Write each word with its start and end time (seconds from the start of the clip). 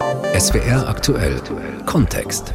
SWR 0.00 0.88
aktuell 0.88 1.40
Kontext. 1.86 2.52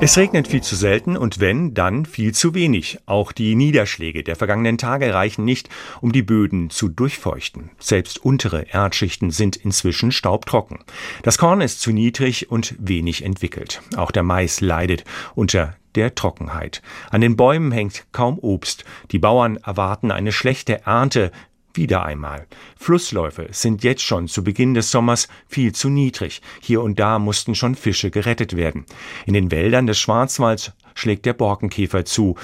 Es 0.00 0.18
regnet 0.18 0.48
viel 0.48 0.62
zu 0.62 0.76
selten 0.76 1.16
und 1.16 1.40
wenn, 1.40 1.72
dann 1.72 2.04
viel 2.04 2.34
zu 2.34 2.54
wenig. 2.54 2.98
Auch 3.06 3.32
die 3.32 3.54
Niederschläge 3.54 4.22
der 4.22 4.36
vergangenen 4.36 4.76
Tage 4.76 5.14
reichen 5.14 5.44
nicht, 5.44 5.70
um 6.00 6.12
die 6.12 6.22
Böden 6.22 6.68
zu 6.68 6.88
durchfeuchten. 6.88 7.70
Selbst 7.78 8.22
untere 8.22 8.68
Erdschichten 8.68 9.30
sind 9.30 9.56
inzwischen 9.56 10.12
staubtrocken. 10.12 10.80
Das 11.22 11.38
Korn 11.38 11.62
ist 11.62 11.80
zu 11.80 11.90
niedrig 11.90 12.50
und 12.50 12.74
wenig 12.78 13.24
entwickelt. 13.24 13.80
Auch 13.96 14.10
der 14.10 14.22
Mais 14.22 14.60
leidet 14.60 15.04
unter 15.34 15.74
der 15.94 16.14
Trockenheit. 16.14 16.82
An 17.10 17.20
den 17.20 17.36
Bäumen 17.36 17.72
hängt 17.72 18.04
kaum 18.12 18.38
Obst. 18.38 18.84
Die 19.10 19.18
Bauern 19.18 19.56
erwarten 19.56 20.10
eine 20.10 20.32
schlechte 20.32 20.86
Ernte, 20.86 21.32
wieder 21.78 22.04
einmal. 22.04 22.46
Flussläufe 22.76 23.48
sind 23.52 23.82
jetzt 23.82 24.02
schon 24.02 24.28
zu 24.28 24.44
Beginn 24.44 24.74
des 24.74 24.90
Sommers 24.90 25.28
viel 25.46 25.72
zu 25.72 25.88
niedrig. 25.88 26.42
Hier 26.60 26.82
und 26.82 26.98
da 26.98 27.18
mussten 27.18 27.54
schon 27.54 27.74
Fische 27.74 28.10
gerettet 28.10 28.54
werden. 28.54 28.84
In 29.24 29.32
den 29.32 29.50
Wäldern 29.50 29.86
des 29.86 29.98
Schwarzwalds 29.98 30.72
schlägt 30.94 31.24
der 31.24 31.32
Borkenkäfer 31.32 32.04
zu. 32.04 32.34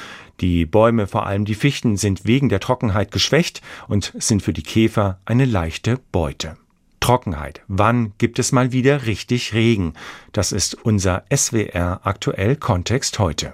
Die 0.40 0.64
Bäume, 0.64 1.06
vor 1.06 1.26
allem 1.26 1.44
die 1.44 1.54
Fichten, 1.54 1.96
sind 1.96 2.24
wegen 2.24 2.48
der 2.48 2.60
Trockenheit 2.60 3.10
geschwächt 3.10 3.60
und 3.88 4.14
sind 4.16 4.42
für 4.42 4.54
die 4.54 4.62
Käfer 4.62 5.18
eine 5.26 5.44
leichte 5.44 6.00
Beute. 6.12 6.56
Trockenheit. 7.00 7.60
Wann 7.68 8.14
gibt 8.16 8.38
es 8.38 8.52
mal 8.52 8.72
wieder 8.72 9.04
richtig 9.04 9.52
Regen? 9.52 9.92
Das 10.32 10.52
ist 10.52 10.74
unser 10.74 11.24
SWR 11.34 12.00
aktuell 12.04 12.56
Kontext 12.56 13.18
heute. 13.18 13.52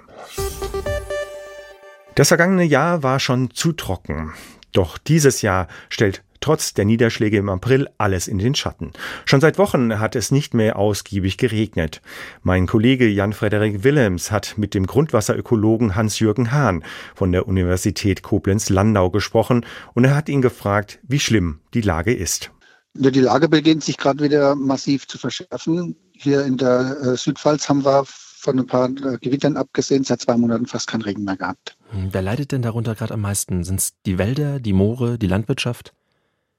Das 2.15 2.29
vergangene 2.29 2.63
Jahr 2.63 3.03
war 3.03 3.19
schon 3.19 3.51
zu 3.51 3.73
trocken. 3.73 4.33
Doch 4.71 4.97
dieses 4.97 5.41
Jahr 5.41 5.67
stellt 5.89 6.23
trotz 6.41 6.73
der 6.73 6.85
Niederschläge 6.85 7.37
im 7.37 7.49
April 7.49 7.87
alles 7.97 8.27
in 8.27 8.39
den 8.39 8.55
Schatten. 8.55 8.91
Schon 9.25 9.39
seit 9.39 9.57
Wochen 9.57 9.99
hat 9.99 10.15
es 10.15 10.31
nicht 10.31 10.53
mehr 10.53 10.77
ausgiebig 10.77 11.37
geregnet. 11.37 12.01
Mein 12.41 12.67
Kollege 12.67 13.07
Jan-Frederik 13.07 13.83
Willems 13.83 14.31
hat 14.31 14.57
mit 14.57 14.73
dem 14.73 14.87
Grundwasserökologen 14.87 15.95
Hans-Jürgen 15.95 16.51
Hahn 16.51 16.83
von 17.15 17.31
der 17.31 17.47
Universität 17.47 18.23
Koblenz-Landau 18.23 19.11
gesprochen 19.11 19.65
und 19.93 20.03
er 20.03 20.15
hat 20.15 20.27
ihn 20.27 20.41
gefragt, 20.41 20.99
wie 21.03 21.19
schlimm 21.19 21.61
die 21.73 21.81
Lage 21.81 22.13
ist. 22.13 22.51
Die 22.93 23.21
Lage 23.21 23.47
beginnt 23.47 23.85
sich 23.85 23.97
gerade 23.97 24.21
wieder 24.21 24.55
massiv 24.55 25.07
zu 25.07 25.17
verschärfen. 25.17 25.95
Hier 26.11 26.43
in 26.43 26.57
der 26.57 26.97
äh, 27.01 27.15
Südpfalz 27.15 27.69
haben 27.69 27.85
wir 27.85 28.03
von 28.41 28.57
ein 28.57 28.65
paar 28.65 28.89
äh, 28.89 29.17
Gewittern 29.21 29.55
abgesehen 29.55 30.03
seit 30.03 30.21
zwei 30.21 30.35
Monaten 30.35 30.65
fast 30.65 30.87
keinen 30.87 31.03
Regen 31.03 31.23
mehr 31.23 31.37
gehabt. 31.37 31.77
Hm, 31.91 32.09
wer 32.11 32.21
leidet 32.21 32.51
denn 32.51 32.63
darunter 32.63 32.95
gerade 32.95 33.13
am 33.13 33.21
meisten? 33.21 33.63
Sind 33.63 33.79
es 33.79 33.93
die 34.05 34.17
Wälder, 34.17 34.59
die 34.59 34.73
Moore, 34.73 35.19
die 35.19 35.27
Landwirtschaft? 35.27 35.93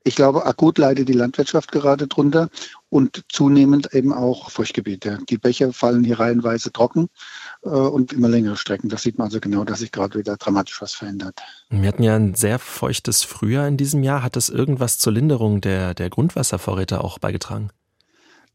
Ich 0.05 0.17
glaube, 0.17 0.47
akut 0.47 0.79
leidet 0.79 1.09
die 1.09 1.13
Landwirtschaft 1.13 1.71
gerade 1.71 2.09
drunter 2.09 2.49
und 2.89 3.23
zunehmend 3.29 3.95
eben 3.95 4.13
auch 4.13 4.51
Feuchtgebiete. 4.51 5.19
Die 5.29 5.39
Bäche 5.39 5.73
fallen 5.73 6.03
hier 6.05 6.19
reihenweise 6.19 6.73
trocken 6.73 7.09
äh, 7.63 7.69
und 7.69 8.13
immer 8.13 8.29
längere 8.29 8.57
Strecken. 8.57 8.89
Das 8.89 9.03
sieht 9.03 9.19
man 9.19 9.27
also 9.27 9.41
genau, 9.41 9.65
dass 9.65 9.81
sich 9.81 9.93
gerade 9.93 10.19
wieder 10.19 10.37
dramatisch 10.37 10.81
was 10.83 10.95
verändert. 10.95 11.41
Wir 11.71 11.89
hatten 11.89 12.03
ja 12.03 12.17
ein 12.17 12.35
sehr 12.35 12.59
feuchtes 12.59 13.23
Frühjahr 13.23 13.69
in 13.69 13.77
diesem 13.77 14.03
Jahr. 14.03 14.23
Hat 14.23 14.37
das 14.37 14.49
irgendwas 14.49 14.99
zur 14.99 15.13
Linderung 15.13 15.61
der, 15.61 15.95
der 15.95 16.11
Grundwasservorräte 16.11 17.03
auch 17.03 17.19
beigetragen? 17.19 17.71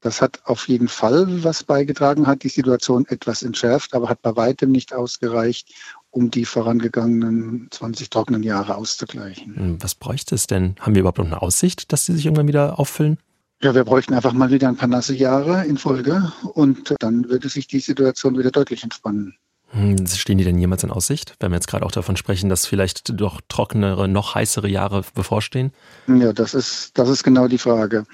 Das 0.01 0.21
hat 0.21 0.41
auf 0.45 0.67
jeden 0.67 0.87
Fall 0.87 1.43
was 1.43 1.63
beigetragen, 1.63 2.27
hat 2.27 2.43
die 2.43 2.49
Situation 2.49 3.05
etwas 3.07 3.41
entschärft, 3.41 3.95
aber 3.95 4.09
hat 4.09 4.21
bei 4.21 4.35
weitem 4.35 4.71
nicht 4.71 4.93
ausgereicht, 4.93 5.73
um 6.11 6.29
die 6.29 6.45
vorangegangenen 6.45 7.67
20 7.71 8.09
trockenen 8.09 8.43
Jahre 8.43 8.75
auszugleichen. 8.75 9.55
Hm, 9.55 9.77
was 9.83 9.95
bräuchte 9.95 10.35
es 10.35 10.47
denn? 10.47 10.75
Haben 10.79 10.95
wir 10.95 11.01
überhaupt 11.01 11.17
noch 11.17 11.25
eine 11.25 11.41
Aussicht, 11.41 11.91
dass 11.91 12.05
sie 12.05 12.13
sich 12.13 12.25
irgendwann 12.25 12.47
wieder 12.47 12.79
auffüllen? 12.79 13.17
Ja, 13.61 13.73
wir 13.73 13.85
bräuchten 13.85 14.13
einfach 14.13 14.33
mal 14.33 14.51
wieder 14.51 14.67
ein 14.67 14.75
paar 14.75 14.87
nasse 14.87 15.15
Jahre 15.15 15.65
in 15.65 15.77
Folge 15.77 16.31
und 16.53 16.93
dann 16.99 17.27
würde 17.27 17.49
sich 17.49 17.65
die 17.65 17.79
Situation 17.79 18.37
wieder 18.37 18.51
deutlich 18.51 18.83
entspannen. 18.83 19.35
Hm, 19.71 20.07
stehen 20.07 20.37
die 20.37 20.45
denn 20.45 20.57
jemals 20.57 20.83
in 20.83 20.91
Aussicht, 20.91 21.35
wenn 21.39 21.51
wir 21.51 21.57
jetzt 21.57 21.67
gerade 21.67 21.85
auch 21.85 21.91
davon 21.91 22.15
sprechen, 22.15 22.49
dass 22.49 22.65
vielleicht 22.65 23.19
doch 23.19 23.41
trockenere, 23.49 24.07
noch 24.07 24.35
heißere 24.35 24.69
Jahre 24.69 25.03
bevorstehen? 25.13 25.73
Ja, 26.07 26.31
das 26.31 26.53
ist, 26.53 26.97
das 26.97 27.09
ist 27.09 27.23
genau 27.23 27.47
die 27.47 27.57
Frage. 27.57 28.05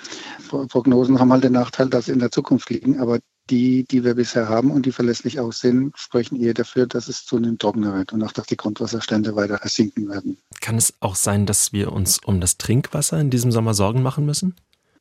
Prognosen 0.50 1.20
haben 1.20 1.32
halt 1.32 1.44
den 1.44 1.54
Nachteil, 1.54 1.90
dass 1.90 2.06
sie 2.06 2.12
in 2.12 2.20
der 2.20 2.32
Zukunft 2.32 2.70
liegen, 2.70 3.00
aber 3.00 3.20
die, 3.50 3.86
die 3.86 4.04
wir 4.04 4.16
bisher 4.16 4.50
haben 4.50 4.72
und 4.72 4.86
die 4.86 4.92
verlässlich 4.92 5.40
aussehen, 5.40 5.92
sprechen 5.96 6.42
eher 6.42 6.54
dafür, 6.54 6.88
dass 6.88 7.08
es 7.08 7.26
zunehmend 7.26 7.62
trockener 7.62 7.94
wird 7.94 8.14
und 8.14 8.24
auch, 8.24 8.32
dass 8.32 8.48
die 8.48 8.58
Grundwasserstände 8.58 9.36
weiter 9.36 9.60
sinken 9.66 10.10
werden. 10.10 10.38
Kann 10.62 10.78
es 10.78 10.94
auch 11.02 11.16
sein, 11.16 11.46
dass 11.46 11.74
wir 11.74 11.92
uns 11.92 12.20
um 12.20 12.40
das 12.40 12.58
Trinkwasser 12.58 13.20
in 13.20 13.30
diesem 13.30 13.52
Sommer 13.52 13.74
Sorgen 13.74 14.02
machen 14.02 14.26
müssen? 14.26 14.56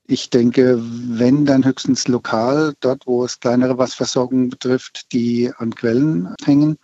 Ich 0.07 0.31
denke, 0.31 0.79
wenn 0.83 1.47
dann 1.47 1.65
höchstens 1.65 2.09
lokal, 2.09 2.75
dort 2.81 3.07
wo 3.07 3.25
es 3.25 3.39
kleinere 3.39 3.79
Wasserversorgungen 3.79 4.49
betrifft, 4.49 5.13
die 5.13 5.53
an 5.57 5.75
Quellen 5.75 6.35
hängen. 6.45 6.77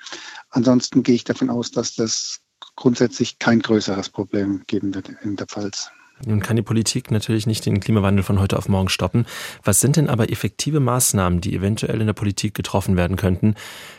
Ansonsten 0.50 1.02
gehe 1.02 1.16
ich 1.16 1.24
davon 1.24 1.50
aus, 1.50 1.70
dass 1.70 1.94
das 1.94 2.40
grundsätzlich 2.76 3.38
kein 3.38 3.60
größeres 3.60 4.08
Problem 4.08 4.62
geben 4.66 4.94
wird 4.94 5.10
in 5.22 5.36
der 5.36 5.46
Pfalz. 5.46 5.90
Nun 6.24 6.40
kann 6.40 6.56
die 6.56 6.62
Politik 6.62 7.10
natürlich 7.10 7.46
nicht 7.46 7.64
den 7.66 7.80
Klimawandel 7.80 8.24
von 8.24 8.40
heute 8.40 8.56
auf 8.56 8.68
morgen 8.68 8.88
stoppen. 8.88 9.26
Was 9.62 9.80
sind 9.80 9.96
denn 9.96 10.08
aber 10.08 10.30
effektive 10.30 10.80
Maßnahmen, 10.80 11.40
die 11.40 11.54
eventuell 11.54 12.00
in 12.00 12.06
der 12.06 12.14
Politik 12.14 12.54
getroffen 12.54 12.96
werden 12.96 13.16
könnten, 13.16 13.54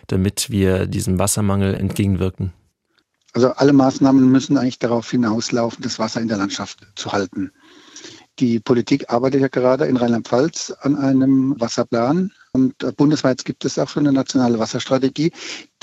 damit 0.07 0.49
wir 0.49 0.85
diesem 0.85 1.19
Wassermangel 1.19 1.75
entgegenwirken? 1.75 2.53
Also 3.33 3.51
alle 3.51 3.73
Maßnahmen 3.73 4.29
müssen 4.31 4.57
eigentlich 4.57 4.79
darauf 4.79 5.09
hinauslaufen, 5.09 5.83
das 5.83 5.99
Wasser 5.99 6.19
in 6.19 6.27
der 6.27 6.37
Landschaft 6.37 6.85
zu 6.95 7.11
halten. 7.11 7.51
Die 8.39 8.59
Politik 8.59 9.09
arbeitet 9.09 9.41
ja 9.41 9.49
gerade 9.49 9.85
in 9.85 9.97
Rheinland-Pfalz 9.97 10.73
an 10.81 10.95
einem 10.95 11.59
Wasserplan. 11.59 12.31
Und 12.53 12.75
bundesweit 12.95 13.43
gibt 13.43 13.65
es 13.65 13.77
auch 13.77 13.89
schon 13.89 14.07
eine 14.07 14.15
nationale 14.15 14.59
Wasserstrategie. 14.59 15.33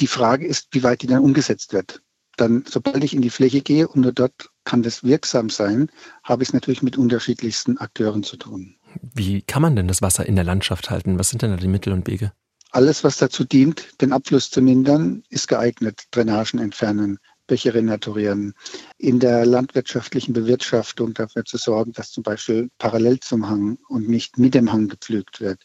Die 0.01 0.07
Frage 0.07 0.47
ist, 0.47 0.69
wie 0.73 0.83
weit 0.83 1.03
die 1.03 1.07
dann 1.07 1.23
umgesetzt 1.23 1.73
wird. 1.75 2.03
Dann, 2.37 2.65
sobald 2.69 3.03
ich 3.05 3.15
in 3.15 3.23
die 3.23 3.31
Fläche 3.31 3.61
gehe 3.61 3.89
und 3.89 4.03
nur 4.03 4.13
dort 4.13 4.51
kann 4.65 4.83
das 4.83 5.05
wirksam 5.05 5.51
sein, 5.51 5.91
habe 6.23 6.43
ich 6.43 6.51
es 6.51 6.53
natürlich 6.53 6.83
mit 6.83 6.99
unterschiedlichsten 6.99 7.79
Akteuren 7.79 8.23
zu 8.23 8.37
tun. 8.37 8.77
Wie 9.15 9.43
kann 9.43 9.63
man 9.63 9.77
denn 9.77 9.89
das 9.89 10.03
Wasser 10.03 10.27
in 10.27 10.37
der 10.37 10.45
Landschaft 10.45 10.91
halten? 10.91 11.19
Was 11.19 11.31
sind 11.31 11.43
denn 11.43 11.51
da 11.51 11.57
die 11.57 11.69
Mittel 11.69 11.93
und 11.93 12.07
Wege? 12.07 12.33
Alles, 12.73 13.05
was 13.05 13.17
dazu 13.17 13.45
dient, 13.45 14.01
den 14.01 14.13
Abfluss 14.13 14.51
zu 14.51 14.61
mindern, 14.61 15.23
ist 15.31 15.49
geeignet. 15.49 16.05
Drainagen 16.11 16.59
entfernen, 16.59 17.19
Bäche 17.47 17.75
renaturieren, 17.75 18.55
in 18.99 19.21
der 19.21 19.47
landwirtschaftlichen 19.47 20.33
Bewirtschaftung 20.33 21.15
dafür 21.15 21.45
zu 21.45 21.57
sorgen, 21.57 21.93
dass 21.93 22.11
zum 22.11 22.23
Beispiel 22.23 22.71
parallel 22.79 23.21
zum 23.21 23.49
Hang 23.49 23.79
und 23.89 24.09
nicht 24.09 24.39
mit 24.39 24.55
dem 24.55 24.73
Hang 24.73 24.89
gepflügt 24.89 25.41
wird. 25.41 25.61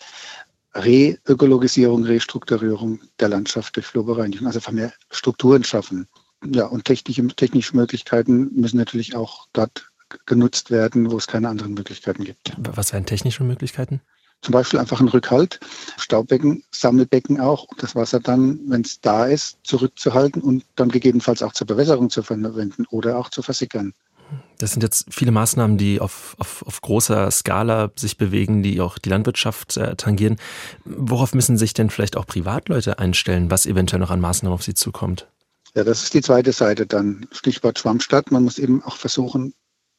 Reökologisierung, 0.74 2.04
Restrukturierung 2.04 3.02
der 3.20 3.30
Landschaft 3.30 3.76
durch 3.76 3.86
Flurbereinigung, 3.86 4.48
also 4.48 4.60
mehr 4.72 4.94
Strukturen 5.10 5.64
schaffen. 5.64 6.08
Ja, 6.46 6.66
und 6.66 6.86
technische, 6.86 7.28
technische 7.28 7.76
Möglichkeiten 7.76 8.50
müssen 8.54 8.78
natürlich 8.78 9.16
auch 9.16 9.48
dort 9.54 9.92
genutzt 10.26 10.72
werden, 10.72 11.12
wo 11.12 11.18
es 11.18 11.28
keine 11.28 11.50
anderen 11.50 11.74
Möglichkeiten 11.74 12.24
gibt. 12.24 12.54
Was 12.58 12.94
wären 12.94 13.06
technische 13.06 13.44
Möglichkeiten? 13.44 14.02
Zum 14.42 14.54
Beispiel 14.54 14.80
einfach 14.80 15.00
ein 15.00 15.08
Rückhalt, 15.08 15.60
Staubbecken, 15.98 16.64
Sammelbecken 16.72 17.40
auch, 17.40 17.66
um 17.66 17.78
das 17.78 17.96
Wasser 17.96 18.20
dann, 18.20 18.60
wenn 18.68 18.82
es 18.82 19.00
da 19.00 19.26
ist, 19.26 19.58
zurückzuhalten 19.64 20.42
und 20.42 20.66
dann 20.76 20.90
gegebenenfalls 20.90 21.44
auch 21.44 21.54
zur 21.54 21.68
Bewässerung 21.68 22.10
zu 22.10 22.24
verwenden 22.24 22.86
oder 22.90 23.18
auch 23.18 23.30
zu 23.30 23.44
versickern. 23.44 23.94
Das 24.58 24.72
sind 24.72 24.84
jetzt 24.84 25.08
viele 25.10 25.32
Maßnahmen, 25.32 25.78
die 25.78 26.00
auf, 26.00 26.36
auf, 26.40 26.64
auf 26.66 26.82
großer 26.82 27.30
Skala 27.32 27.92
sich 27.96 28.18
bewegen, 28.18 28.64
die 28.64 28.80
auch 28.80 28.98
die 28.98 29.10
Landwirtschaft 29.10 29.78
äh, 29.78 29.96
tangieren. 29.96 30.38
Worauf 30.86 31.34
müssen 31.34 31.58
sich 31.58 31.74
denn 31.74 31.90
vielleicht 31.90 32.16
auch 32.16 32.28
Privatleute 32.28 33.00
einstellen, 33.00 33.50
was 33.52 33.66
eventuell 33.66 34.00
noch 34.00 34.12
an 34.12 34.22
Maßnahmen 34.22 34.54
auf 34.54 34.64
sie 34.64 34.74
zukommt? 34.74 35.28
Ja, 35.76 35.84
das 35.84 36.04
ist 36.04 36.14
die 36.14 36.22
zweite 36.22 36.52
Seite 36.52 36.86
dann. 36.86 37.28
Stichwort 37.32 37.80
Schwammstadt. 37.80 38.32
Man 38.32 38.44
muss 38.44 38.60
eben 38.60 38.84
auch 38.84 38.98
versuchen, 38.98 39.54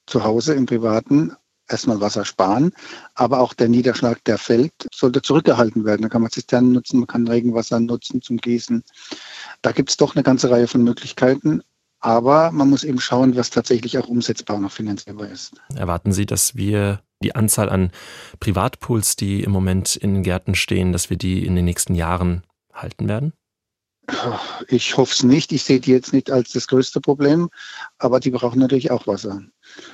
zu 0.07 0.23
Hause 0.23 0.55
im 0.55 0.67
Privaten 0.67 1.33
erstmal 1.73 2.01
Wasser 2.01 2.25
sparen, 2.25 2.73
aber 3.15 3.41
auch 3.41 3.55
der 3.55 3.69
Niederschlag, 3.69 4.23
der 4.25 4.39
fällt, 4.39 4.73
sollte 4.93 5.23
zurückgehalten 5.23 5.85
werden. 5.85 6.03
Da 6.03 6.09
kann 6.09 6.23
man 6.23 6.31
Zisternen 6.31 6.73
nutzen, 6.73 7.01
man 7.01 7.07
kann 7.07 7.27
Regenwasser 7.27 7.81
nutzen 7.81 8.23
zum 8.23 8.37
Gießen. 8.37 8.85
Da 9.63 9.73
gibt 9.73 9.91
es 9.91 9.97
doch 9.97 10.15
eine 10.15 10.23
ganze 10.23 10.51
Reihe 10.51 10.69
von 10.69 10.83
Möglichkeiten. 10.83 11.63
Aber 12.01 12.51
man 12.51 12.69
muss 12.69 12.83
eben 12.83 13.01
schauen, 13.01 13.37
was 13.37 13.51
tatsächlich 13.51 13.97
auch 13.97 14.09
umsetzbar 14.09 14.57
und 14.57 14.65
auch 14.65 14.73
finanzierbar 14.73 15.29
ist. 15.29 15.53
Erwarten 15.77 16.13
Sie, 16.13 16.27
dass 16.27 16.57
wir 16.57 17.01
die 17.23 17.37
Anzahl 17.37 17.69
an 17.69 17.93
Privatpools, 18.41 19.15
die 19.15 19.45
im 19.45 19.53
Moment 19.53 19.95
in 19.95 20.15
den 20.15 20.23
Gärten 20.25 20.57
stehen, 20.57 20.93
dass 20.93 21.11
wir 21.11 21.17
die 21.17 21.47
in 21.47 21.55
den 21.55 21.65
nächsten 21.65 21.95
Jahren 21.95 22.43
halten 22.73 23.09
werden? 23.09 23.33
Ich 24.69 24.97
hoffe 24.97 25.13
es 25.13 25.23
nicht. 25.23 25.53
Ich 25.53 25.63
sehe 25.63 25.81
die 25.81 25.93
jetzt 25.93 26.13
nicht 26.13 26.31
als 26.31 26.53
das 26.53 26.67
größte 26.67 27.01
Problem, 27.01 27.51
aber 27.99 28.19
die 28.21 28.31
brauchen 28.31 28.59
natürlich 28.59 28.91
auch 28.91 29.07
Wasser. 29.07 29.43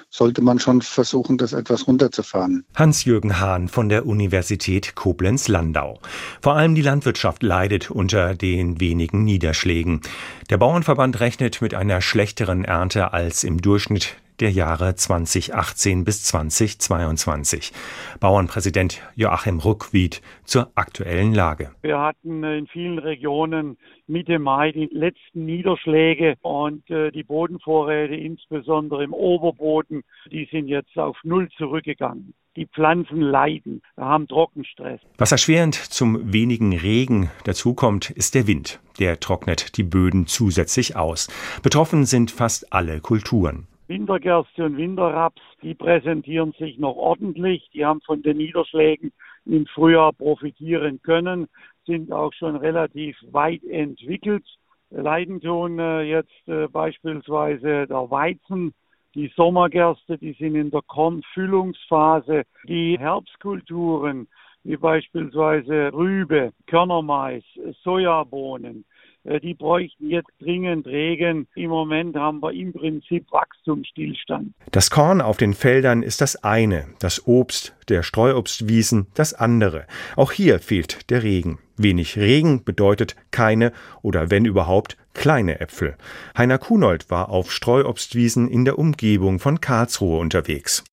Sollte 0.08 0.40
man 0.40 0.58
schon 0.58 0.80
versuchen, 0.80 1.36
das 1.36 1.52
etwas 1.52 1.86
runterzufahren. 1.86 2.64
Hans-Jürgen 2.74 3.38
Hahn 3.38 3.68
von 3.68 3.88
der 3.88 4.06
Universität 4.06 4.94
Koblenz-Landau. 4.94 6.00
Vor 6.40 6.56
allem 6.56 6.74
die 6.74 6.82
Landwirtschaft 6.82 7.42
leidet 7.42 7.90
unter 7.90 8.34
den 8.34 8.80
wenigen 8.80 9.24
Niederschlägen. 9.24 10.00
Der 10.48 10.56
Bauernverband 10.56 11.20
rechnet 11.20 11.60
mit 11.60 11.74
einer 11.74 12.00
schlechteren 12.00 12.64
Ernte 12.64 13.12
als 13.12 13.44
im 13.44 13.60
Durchschnitt 13.60 14.16
der 14.40 14.50
Jahre 14.50 14.94
2018 14.94 16.04
bis 16.04 16.24
2022. 16.24 17.72
Bauernpräsident 18.20 19.02
Joachim 19.14 19.58
Ruckwied 19.58 20.22
zur 20.44 20.70
aktuellen 20.74 21.34
Lage. 21.34 21.70
Wir 21.82 21.98
hatten 21.98 22.42
in 22.44 22.66
vielen 22.66 22.98
Regionen 22.98 23.78
Mitte 24.06 24.38
Mai 24.38 24.72
die 24.72 24.88
letzten 24.90 25.44
Niederschläge 25.44 26.36
und 26.40 26.88
äh, 26.90 27.10
die 27.10 27.24
Bodenvorräte, 27.24 28.14
insbesondere 28.14 29.04
im 29.04 29.12
Oberboden, 29.12 30.02
die 30.30 30.48
sind 30.50 30.68
jetzt 30.68 30.96
auf 30.96 31.16
Null 31.24 31.48
zurückgegangen. 31.56 32.34
Die 32.56 32.66
Pflanzen 32.66 33.20
leiden, 33.20 33.82
haben 33.96 34.26
Trockenstress. 34.26 35.00
Was 35.16 35.30
erschwerend 35.30 35.76
zum 35.76 36.32
wenigen 36.32 36.76
Regen 36.76 37.30
dazukommt, 37.44 38.10
ist 38.10 38.34
der 38.34 38.46
Wind. 38.46 38.80
Der 38.98 39.20
trocknet 39.20 39.76
die 39.76 39.84
Böden 39.84 40.26
zusätzlich 40.26 40.96
aus. 40.96 41.28
Betroffen 41.62 42.04
sind 42.04 42.32
fast 42.32 42.72
alle 42.72 43.00
Kulturen. 43.00 43.68
Wintergerste 43.88 44.64
und 44.64 44.76
Winterraps, 44.76 45.40
die 45.62 45.74
präsentieren 45.74 46.52
sich 46.52 46.78
noch 46.78 46.96
ordentlich. 46.96 47.68
Die 47.72 47.84
haben 47.84 48.00
von 48.02 48.22
den 48.22 48.36
Niederschlägen 48.36 49.12
im 49.46 49.66
Frühjahr 49.66 50.12
profitieren 50.12 51.00
können, 51.02 51.48
sind 51.86 52.12
auch 52.12 52.32
schon 52.34 52.56
relativ 52.56 53.16
weit 53.30 53.64
entwickelt. 53.64 54.44
Leiden 54.90 55.40
tun 55.40 55.78
äh, 55.78 56.02
jetzt 56.02 56.48
äh, 56.48 56.68
beispielsweise 56.68 57.86
der 57.86 58.10
Weizen, 58.10 58.74
die 59.14 59.32
Sommergerste, 59.34 60.18
die 60.18 60.34
sind 60.34 60.54
in 60.54 60.70
der 60.70 60.82
Kornfüllungsphase. 60.86 62.44
Die 62.66 62.98
Herbstkulturen, 62.98 64.28
wie 64.64 64.76
beispielsweise 64.76 65.92
Rübe, 65.92 66.52
Körnermais, 66.66 67.44
Sojabohnen, 67.82 68.80
äh, 68.80 68.97
die 69.24 69.54
bräuchten 69.54 70.08
jetzt 70.10 70.30
dringend 70.40 70.86
Regen. 70.86 71.46
Im 71.54 71.70
Moment 71.70 72.16
haben 72.16 72.40
wir 72.40 72.52
im 72.52 72.72
Prinzip 72.72 73.30
Wachstumsstillstand. 73.30 74.54
Das 74.70 74.90
Korn 74.90 75.20
auf 75.20 75.36
den 75.36 75.54
Feldern 75.54 76.02
ist 76.02 76.20
das 76.20 76.42
eine, 76.42 76.86
das 76.98 77.26
Obst 77.26 77.74
der 77.88 78.02
Streuobstwiesen 78.02 79.06
das 79.14 79.34
andere. 79.34 79.86
Auch 80.16 80.32
hier 80.32 80.58
fehlt 80.58 81.10
der 81.10 81.22
Regen. 81.22 81.58
Wenig 81.76 82.18
Regen 82.18 82.64
bedeutet 82.64 83.16
keine 83.30 83.72
oder 84.02 84.30
wenn 84.30 84.44
überhaupt 84.44 84.96
kleine 85.14 85.60
Äpfel. 85.60 85.96
Heiner 86.36 86.58
Kunold 86.58 87.10
war 87.10 87.28
auf 87.30 87.52
Streuobstwiesen 87.52 88.48
in 88.48 88.64
der 88.64 88.78
Umgebung 88.78 89.38
von 89.38 89.60
Karlsruhe 89.60 90.18
unterwegs. 90.18 90.84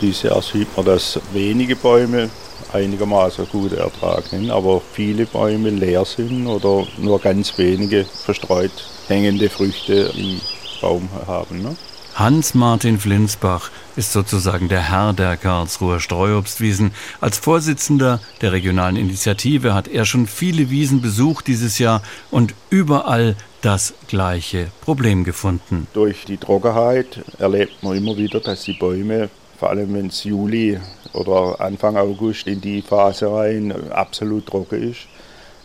Dieses 0.00 0.22
Jahr 0.22 0.42
sieht 0.42 0.76
man, 0.76 0.86
dass 0.86 1.20
wenige 1.32 1.74
Bäume 1.74 2.30
einigermaßen 2.72 3.46
guten 3.50 3.78
Ertrag 3.78 4.32
nehmen, 4.32 4.50
aber 4.50 4.80
viele 4.92 5.26
Bäume 5.26 5.70
leer 5.70 6.04
sind 6.04 6.46
oder 6.46 6.86
nur 6.98 7.18
ganz 7.20 7.56
wenige 7.58 8.04
verstreut 8.04 8.70
hängende 9.08 9.48
Früchte 9.48 10.12
im 10.16 10.40
Baum 10.80 11.08
haben. 11.26 11.62
Ne? 11.62 11.76
Hans-Martin 12.14 12.98
Flinsbach 12.98 13.70
ist 13.94 14.12
sozusagen 14.12 14.68
der 14.68 14.90
Herr 14.90 15.12
der 15.12 15.36
Karlsruher 15.36 16.00
Streuobstwiesen. 16.00 16.90
Als 17.20 17.38
Vorsitzender 17.38 18.20
der 18.40 18.50
regionalen 18.50 18.96
Initiative 18.96 19.72
hat 19.72 19.86
er 19.86 20.04
schon 20.04 20.26
viele 20.26 20.68
Wiesen 20.68 21.00
besucht 21.00 21.46
dieses 21.46 21.78
Jahr 21.78 22.02
und 22.32 22.54
überall 22.70 23.36
das 23.62 23.94
gleiche 24.08 24.66
Problem 24.80 25.22
gefunden. 25.22 25.86
Durch 25.92 26.24
die 26.24 26.38
Trockenheit 26.38 27.20
erlebt 27.38 27.82
man 27.82 27.96
immer 27.96 28.16
wieder, 28.16 28.40
dass 28.40 28.62
die 28.62 28.74
Bäume, 28.74 29.30
vor 29.58 29.70
allem 29.70 29.92
wenn 29.94 30.06
es 30.06 30.22
Juli 30.24 30.78
oder 31.12 31.60
Anfang 31.60 31.96
August 31.96 32.46
in 32.46 32.60
die 32.60 32.80
Phase 32.80 33.32
rein 33.32 33.90
absolut 33.90 34.46
trocken 34.46 34.90
ist, 34.90 35.08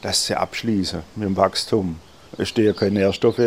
dass 0.01 0.25
sie 0.25 0.35
abschließen 0.35 1.01
mit 1.15 1.27
dem 1.27 1.37
Wachstum. 1.37 1.97
Es 2.37 2.49
stehen 2.49 2.75
keine 2.75 2.99
Nährstoffe 2.99 3.41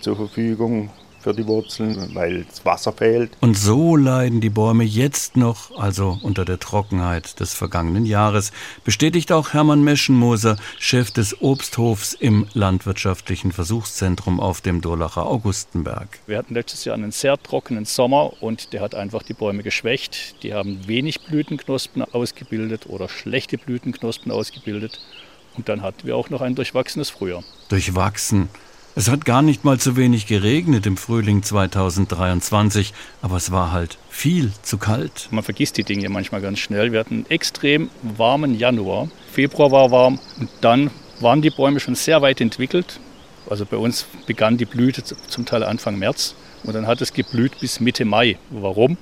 zur 0.00 0.16
Verfügung 0.16 0.90
für 1.22 1.32
die 1.32 1.46
Wurzeln, 1.46 2.14
weil 2.14 2.44
das 2.44 2.64
Wasser 2.64 2.92
fehlt. 2.92 3.30
Und 3.40 3.56
so 3.56 3.96
leiden 3.96 4.40
die 4.40 4.50
Bäume 4.50 4.84
jetzt 4.84 5.36
noch, 5.36 5.76
also 5.78 6.18
unter 6.22 6.44
der 6.44 6.58
Trockenheit 6.58 7.38
des 7.40 7.54
vergangenen 7.54 8.04
Jahres, 8.04 8.52
bestätigt 8.84 9.32
auch 9.32 9.52
Hermann 9.52 9.84
Meschenmoser, 9.84 10.56
Chef 10.78 11.10
des 11.10 11.40
Obsthofs 11.40 12.12
im 12.12 12.46
Landwirtschaftlichen 12.54 13.52
Versuchszentrum 13.52 14.40
auf 14.40 14.60
dem 14.60 14.80
Durlacher 14.80 15.26
Augustenberg. 15.26 16.18
Wir 16.26 16.38
hatten 16.38 16.54
letztes 16.54 16.84
Jahr 16.84 16.94
einen 16.94 17.12
sehr 17.12 17.40
trockenen 17.42 17.84
Sommer 17.84 18.42
und 18.42 18.72
der 18.72 18.80
hat 18.80 18.94
einfach 18.94 19.22
die 19.22 19.34
Bäume 19.34 19.62
geschwächt. 19.62 20.42
Die 20.42 20.54
haben 20.54 20.86
wenig 20.86 21.20
Blütenknospen 21.22 22.02
ausgebildet 22.02 22.86
oder 22.86 23.08
schlechte 23.08 23.58
Blütenknospen 23.58 24.32
ausgebildet. 24.32 25.00
Und 25.56 25.68
dann 25.68 25.82
hatten 25.82 26.06
wir 26.06 26.16
auch 26.16 26.30
noch 26.30 26.40
ein 26.40 26.54
durchwachsenes 26.54 27.10
Frühjahr. 27.10 27.44
Durchwachsen. 27.68 28.48
Es 28.94 29.08
hat 29.08 29.24
gar 29.24 29.40
nicht 29.40 29.64
mal 29.64 29.80
zu 29.80 29.96
wenig 29.96 30.26
geregnet 30.26 30.84
im 30.84 30.98
Frühling 30.98 31.42
2023, 31.42 32.92
aber 33.22 33.36
es 33.38 33.50
war 33.50 33.72
halt 33.72 33.96
viel 34.10 34.52
zu 34.60 34.76
kalt. 34.76 35.28
Man 35.30 35.42
vergisst 35.42 35.78
die 35.78 35.82
Dinge 35.82 36.10
manchmal 36.10 36.42
ganz 36.42 36.58
schnell. 36.58 36.92
Wir 36.92 37.00
hatten 37.00 37.14
einen 37.14 37.30
extrem 37.30 37.88
warmen 38.02 38.54
Januar. 38.54 39.08
Februar 39.32 39.72
war 39.72 39.90
warm 39.90 40.20
und 40.38 40.50
dann 40.60 40.90
waren 41.20 41.40
die 41.40 41.48
Bäume 41.48 41.80
schon 41.80 41.94
sehr 41.94 42.20
weit 42.20 42.42
entwickelt. 42.42 43.00
Also 43.48 43.64
bei 43.64 43.78
uns 43.78 44.04
begann 44.26 44.58
die 44.58 44.66
Blüte 44.66 45.02
zum 45.02 45.46
Teil 45.46 45.62
Anfang 45.62 45.98
März 45.98 46.34
und 46.62 46.74
dann 46.74 46.86
hat 46.86 47.00
es 47.00 47.14
geblüht 47.14 47.60
bis 47.60 47.80
Mitte 47.80 48.04
Mai. 48.04 48.36
Warum? 48.50 48.98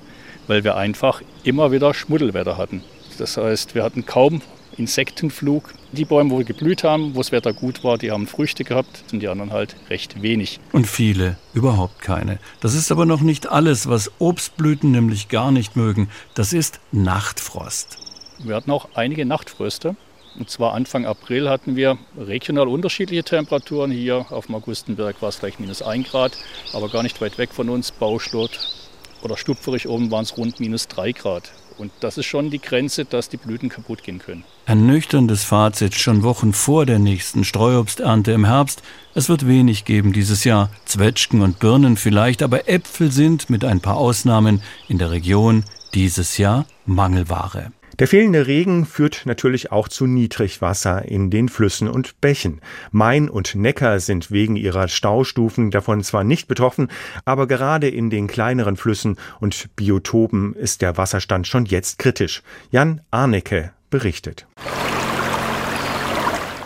Weil 0.47 0.63
wir 0.63 0.77
einfach 0.77 1.21
immer 1.43 1.73
wieder 1.73 1.93
Schmuddelwetter 1.93 2.55
hatten. 2.55 2.81
Das 3.17 3.35
heißt, 3.35 3.75
wir 3.75 3.83
hatten 3.83 4.05
kaum 4.05 4.41
Insektenflug. 4.77 5.73
Die 5.91 6.05
Bäume, 6.05 6.31
wo 6.31 6.37
geblüht 6.37 6.83
haben, 6.83 7.15
wo 7.15 7.19
das 7.19 7.31
Wetter 7.31 7.53
gut 7.53 7.83
war, 7.83 7.97
die 7.97 8.11
haben 8.11 8.27
Früchte 8.27 8.63
gehabt 8.63 9.03
und 9.11 9.19
die 9.19 9.27
anderen 9.27 9.51
halt 9.51 9.75
recht 9.89 10.21
wenig. 10.21 10.59
Und 10.71 10.87
viele 10.87 11.37
überhaupt 11.53 12.01
keine. 12.01 12.39
Das 12.59 12.73
ist 12.73 12.91
aber 12.91 13.05
noch 13.05 13.21
nicht 13.21 13.49
alles, 13.49 13.87
was 13.87 14.11
Obstblüten 14.19 14.91
nämlich 14.91 15.27
gar 15.27 15.51
nicht 15.51 15.75
mögen. 15.75 16.09
Das 16.33 16.53
ist 16.53 16.79
Nachtfrost. 16.91 17.97
Wir 18.39 18.55
hatten 18.55 18.71
auch 18.71 18.89
einige 18.95 19.25
Nachtfröste. 19.25 19.95
Und 20.39 20.49
zwar 20.49 20.73
Anfang 20.73 21.05
April 21.05 21.49
hatten 21.49 21.75
wir 21.75 21.97
regional 22.17 22.69
unterschiedliche 22.69 23.23
Temperaturen. 23.23 23.91
Hier 23.91 24.25
auf 24.29 24.45
dem 24.45 24.55
Augustenberg 24.55 25.21
war 25.21 25.29
es 25.29 25.35
vielleicht 25.35 25.59
minus 25.59 25.81
1 25.81 26.09
Grad, 26.09 26.37
aber 26.73 26.87
gar 26.87 27.03
nicht 27.03 27.19
weit 27.19 27.37
weg 27.37 27.49
von 27.53 27.69
uns, 27.69 27.91
Bauschlot 27.91 28.80
oder 29.23 29.37
Stupferich 29.37 29.87
oben 29.87 30.11
waren 30.11 30.23
es 30.23 30.37
rund 30.37 30.59
minus 30.59 30.87
3 30.87 31.11
Grad. 31.11 31.51
Und 31.77 31.91
das 31.99 32.17
ist 32.17 32.27
schon 32.27 32.51
die 32.51 32.61
Grenze, 32.61 33.05
dass 33.05 33.29
die 33.29 33.37
Blüten 33.37 33.69
kaputt 33.69 34.03
gehen 34.03 34.19
können. 34.19 34.43
Ernüchterndes 34.65 35.43
Fazit 35.43 35.95
schon 35.95 36.21
Wochen 36.21 36.53
vor 36.53 36.85
der 36.85 36.99
nächsten 36.99 37.43
Streuobsternte 37.43 38.31
im 38.31 38.45
Herbst. 38.45 38.83
Es 39.15 39.29
wird 39.29 39.47
wenig 39.47 39.85
geben 39.85 40.13
dieses 40.13 40.43
Jahr. 40.43 40.69
Zwetschgen 40.85 41.41
und 41.41 41.59
Birnen 41.59 41.97
vielleicht, 41.97 42.43
aber 42.43 42.69
Äpfel 42.69 43.11
sind 43.11 43.49
mit 43.49 43.65
ein 43.65 43.81
paar 43.81 43.97
Ausnahmen 43.97 44.61
in 44.87 44.99
der 44.99 45.11
Region 45.11 45.63
dieses 45.93 46.37
Jahr 46.37 46.65
Mangelware. 46.85 47.71
Der 48.01 48.07
fehlende 48.07 48.47
Regen 48.47 48.87
führt 48.87 49.27
natürlich 49.27 49.71
auch 49.71 49.87
zu 49.87 50.07
Niedrigwasser 50.07 51.05
in 51.05 51.29
den 51.29 51.49
Flüssen 51.49 51.87
und 51.87 52.19
Bächen. 52.19 52.59
Main 52.89 53.29
und 53.29 53.53
Neckar 53.53 53.99
sind 53.99 54.31
wegen 54.31 54.55
ihrer 54.55 54.87
Staustufen 54.87 55.69
davon 55.69 56.01
zwar 56.03 56.23
nicht 56.23 56.47
betroffen, 56.47 56.87
aber 57.25 57.45
gerade 57.45 57.87
in 57.87 58.09
den 58.09 58.25
kleineren 58.25 58.75
Flüssen 58.75 59.17
und 59.39 59.75
Biotopen 59.75 60.55
ist 60.55 60.81
der 60.81 60.97
Wasserstand 60.97 61.45
schon 61.45 61.65
jetzt 61.65 61.99
kritisch. 61.99 62.41
Jan 62.71 63.01
Arnecke 63.11 63.71
berichtet. 63.91 64.47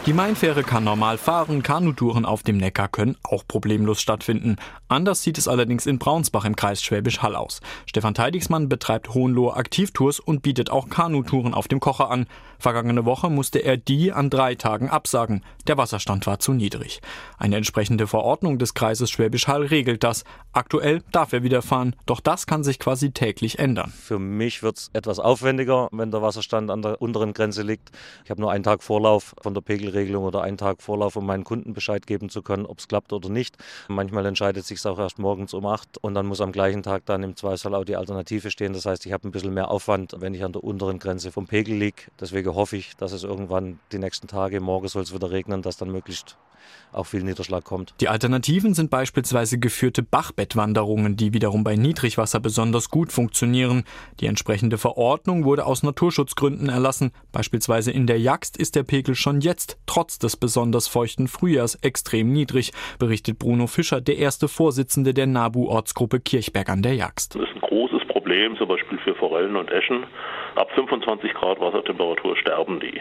Die 0.05 0.13
Mainfähre 0.13 0.61
kann 0.61 0.83
normal 0.83 1.17
fahren, 1.17 1.63
Kanutouren 1.63 2.25
auf 2.25 2.43
dem 2.43 2.57
Neckar 2.57 2.89
können 2.89 3.17
auch 3.23 3.43
problemlos 3.47 3.99
stattfinden. 3.99 4.57
Anders 4.87 5.23
sieht 5.23 5.39
es 5.39 5.47
allerdings 5.47 5.87
in 5.87 5.97
Braunsbach 5.97 6.45
im 6.45 6.55
Kreis 6.55 6.83
Schwäbisch 6.83 7.23
Hall 7.23 7.35
aus. 7.35 7.59
Stefan 7.87 8.13
Teidigsmann 8.13 8.69
betreibt 8.69 9.15
Hohenlohe 9.15 9.55
Aktivtours 9.55 10.19
und 10.19 10.43
bietet 10.43 10.69
auch 10.69 10.89
Kanutouren 10.89 11.55
auf 11.55 11.67
dem 11.67 11.79
Kocher 11.79 12.11
an. 12.11 12.27
Vergangene 12.59 13.05
Woche 13.05 13.29
musste 13.29 13.59
er 13.59 13.77
die 13.77 14.11
an 14.11 14.29
drei 14.29 14.55
Tagen 14.55 14.89
absagen. 14.89 15.43
Der 15.67 15.77
Wasserstand 15.77 16.25
war 16.27 16.39
zu 16.39 16.53
niedrig. 16.53 17.01
Eine 17.37 17.57
entsprechende 17.57 18.07
Verordnung 18.07 18.57
des 18.59 18.73
Kreises 18.73 19.09
Schwäbisch 19.09 19.47
Hall 19.47 19.65
regelt 19.65 20.03
das. 20.03 20.23
Aktuell 20.53 21.01
darf 21.11 21.33
er 21.33 21.43
wieder 21.43 21.61
fahren, 21.61 21.95
doch 22.05 22.19
das 22.19 22.47
kann 22.47 22.63
sich 22.63 22.79
quasi 22.79 23.11
täglich 23.11 23.59
ändern. 23.59 23.91
Für 23.91 24.19
mich 24.19 24.63
wird 24.63 24.77
es 24.77 24.89
etwas 24.93 25.19
aufwendiger, 25.19 25.89
wenn 25.91 26.11
der 26.11 26.21
Wasserstand 26.21 26.71
an 26.71 26.81
der 26.81 27.01
unteren 27.01 27.33
Grenze 27.33 27.61
liegt. 27.61 27.91
Ich 28.23 28.31
habe 28.31 28.41
nur 28.41 28.51
einen 28.51 28.63
Tag 28.63 28.83
Vorlauf 28.83 29.35
von 29.41 29.53
der 29.53 29.61
Pegelregelung 29.61 30.23
oder 30.23 30.41
einen 30.41 30.57
Tag 30.57 30.81
Vorlauf, 30.81 31.15
um 31.15 31.25
meinen 31.25 31.43
Kunden 31.43 31.73
Bescheid 31.73 32.07
geben 32.07 32.29
zu 32.29 32.41
können, 32.41 32.65
ob 32.65 32.79
es 32.79 32.87
klappt 32.87 33.11
oder 33.11 33.29
nicht. 33.29 33.57
Manchmal 33.87 34.25
entscheidet 34.25 34.65
sich 34.65 34.79
es 34.79 34.85
auch 34.85 34.99
erst 34.99 35.19
morgens 35.19 35.53
um 35.53 35.65
acht 35.65 35.97
und 35.97 36.13
dann 36.13 36.25
muss 36.25 36.41
am 36.41 36.51
gleichen 36.51 36.83
Tag 36.83 37.05
dann 37.05 37.23
im 37.23 37.35
Zweifelsfall 37.35 37.75
auch 37.75 37.85
die 37.85 37.95
Alternative 37.95 38.51
stehen. 38.51 38.73
Das 38.73 38.85
heißt, 38.85 39.05
ich 39.05 39.13
habe 39.13 39.27
ein 39.27 39.31
bisschen 39.31 39.53
mehr 39.53 39.69
Aufwand, 39.71 40.15
wenn 40.19 40.33
ich 40.33 40.43
an 40.43 40.53
der 40.53 40.63
unteren 40.63 40.99
Grenze 40.99 41.31
vom 41.31 41.47
Pegel 41.47 41.75
liege. 41.75 42.03
Deswegen 42.19 42.44
Niederschläge 42.45 42.55
hoffe 42.55 42.77
ich, 42.77 42.95
dass 42.97 43.11
es 43.11 43.23
irgendwann 43.23 43.79
die 43.91 43.99
nächsten 43.99 44.27
Tage, 44.27 44.59
morgen 44.59 44.87
soll 44.87 45.03
es 45.03 45.13
wieder 45.13 45.31
regnen, 45.31 45.61
dass 45.61 45.77
dann 45.77 45.91
möglichst 45.91 46.37
auch 46.91 47.05
viel 47.05 47.23
Niederschlag 47.23 47.63
kommt. 47.63 47.93
Die 48.01 48.07
Alternativen 48.07 48.73
sind 48.73 48.89
beispielsweise 48.89 49.59
geführte 49.59 50.01
Bachbettwanderungen, 50.01 51.15
die 51.15 51.33
wiederum 51.33 51.63
bei 51.63 51.75
Niedrigwasser 51.75 52.39
besonders 52.39 52.89
gut 52.89 53.11
funktionieren. 53.11 53.83
Die 54.19 54.25
entsprechende 54.25 54.79
Verordnung 54.79 55.43
wurde 55.43 55.65
aus 55.65 55.83
Naturschutzgründen 55.83 56.69
erlassen. 56.69 57.11
Beispielsweise 57.31 57.91
in 57.91 58.07
der 58.07 58.19
Jagst 58.19 58.57
ist 58.57 58.75
der 58.75 58.83
Pegel 58.83 59.13
schon 59.13 59.41
jetzt, 59.41 59.77
trotz 59.85 60.17
des 60.17 60.37
besonders 60.37 60.87
feuchten 60.87 61.27
Frühjahrs, 61.27 61.75
extrem 61.75 62.31
niedrig, 62.31 62.71
berichtet 62.97 63.37
Bruno 63.37 63.67
Fischer, 63.67 64.01
der 64.01 64.17
erste 64.17 64.47
Vorsitzende 64.47 65.13
der 65.13 65.27
NABU-Ortsgruppe 65.27 66.19
Kirchberg 66.19 66.69
an 66.69 66.81
der 66.81 66.95
Jagst. 66.95 67.35
Das 67.35 67.43
ist 67.43 67.55
ein 67.55 67.61
großes 67.61 68.04
Problem, 68.25 68.57
zum 68.57 68.67
Beispiel 68.67 68.97
für 68.97 69.13
Forellen 69.13 69.55
und 69.55 69.71
Eschen. 69.71 70.03
Ab 70.55 70.71
25 70.73 71.31
Grad 71.35 71.59
Wassertemperatur 71.59 72.35
sterben 72.37 72.79
die. 72.79 72.99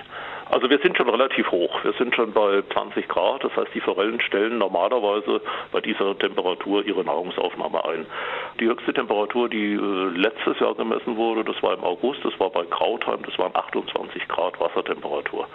Also 0.50 0.69
wir 0.69 0.78
sind 0.81 0.99
schon 0.99 1.09
relativ 1.09 1.50
hoch. 1.50 1.83
Wir 1.83 1.95
sind 1.95 2.14
schon 2.14 2.35
bei 2.35 2.62
20 2.75 3.09
Grad. 3.09 3.43
Das 3.43 3.57
heißt, 3.57 3.69
die 3.75 3.81
Forellen 3.81 4.21
stellen 4.21 4.59
normalerweise 4.59 5.40
bei 5.73 5.81
dieser 5.81 6.19
Temperatur 6.19 6.85
ihre 6.85 7.02
Nahrungsaufnahme 7.04 7.83
ein. 7.87 8.04
Die 8.61 8.66
höchste 8.66 8.93
Temperatur, 8.93 9.49
die 9.49 9.73
äh, 9.73 10.19
letztes 10.19 10.61
Jahr 10.61 10.75
gemessen 10.75 11.16
wurde, 11.16 11.43
das 11.43 11.61
war 11.62 11.73
im 11.73 11.85
August, 11.85 12.21
das 12.23 12.38
war 12.38 12.50
bei 12.50 12.64
Krautheim, 12.66 13.23
das 13.25 13.38
waren 13.38 13.57
28 13.57 14.28
Grad 14.28 14.61
Wassertemperatur. 14.61 15.49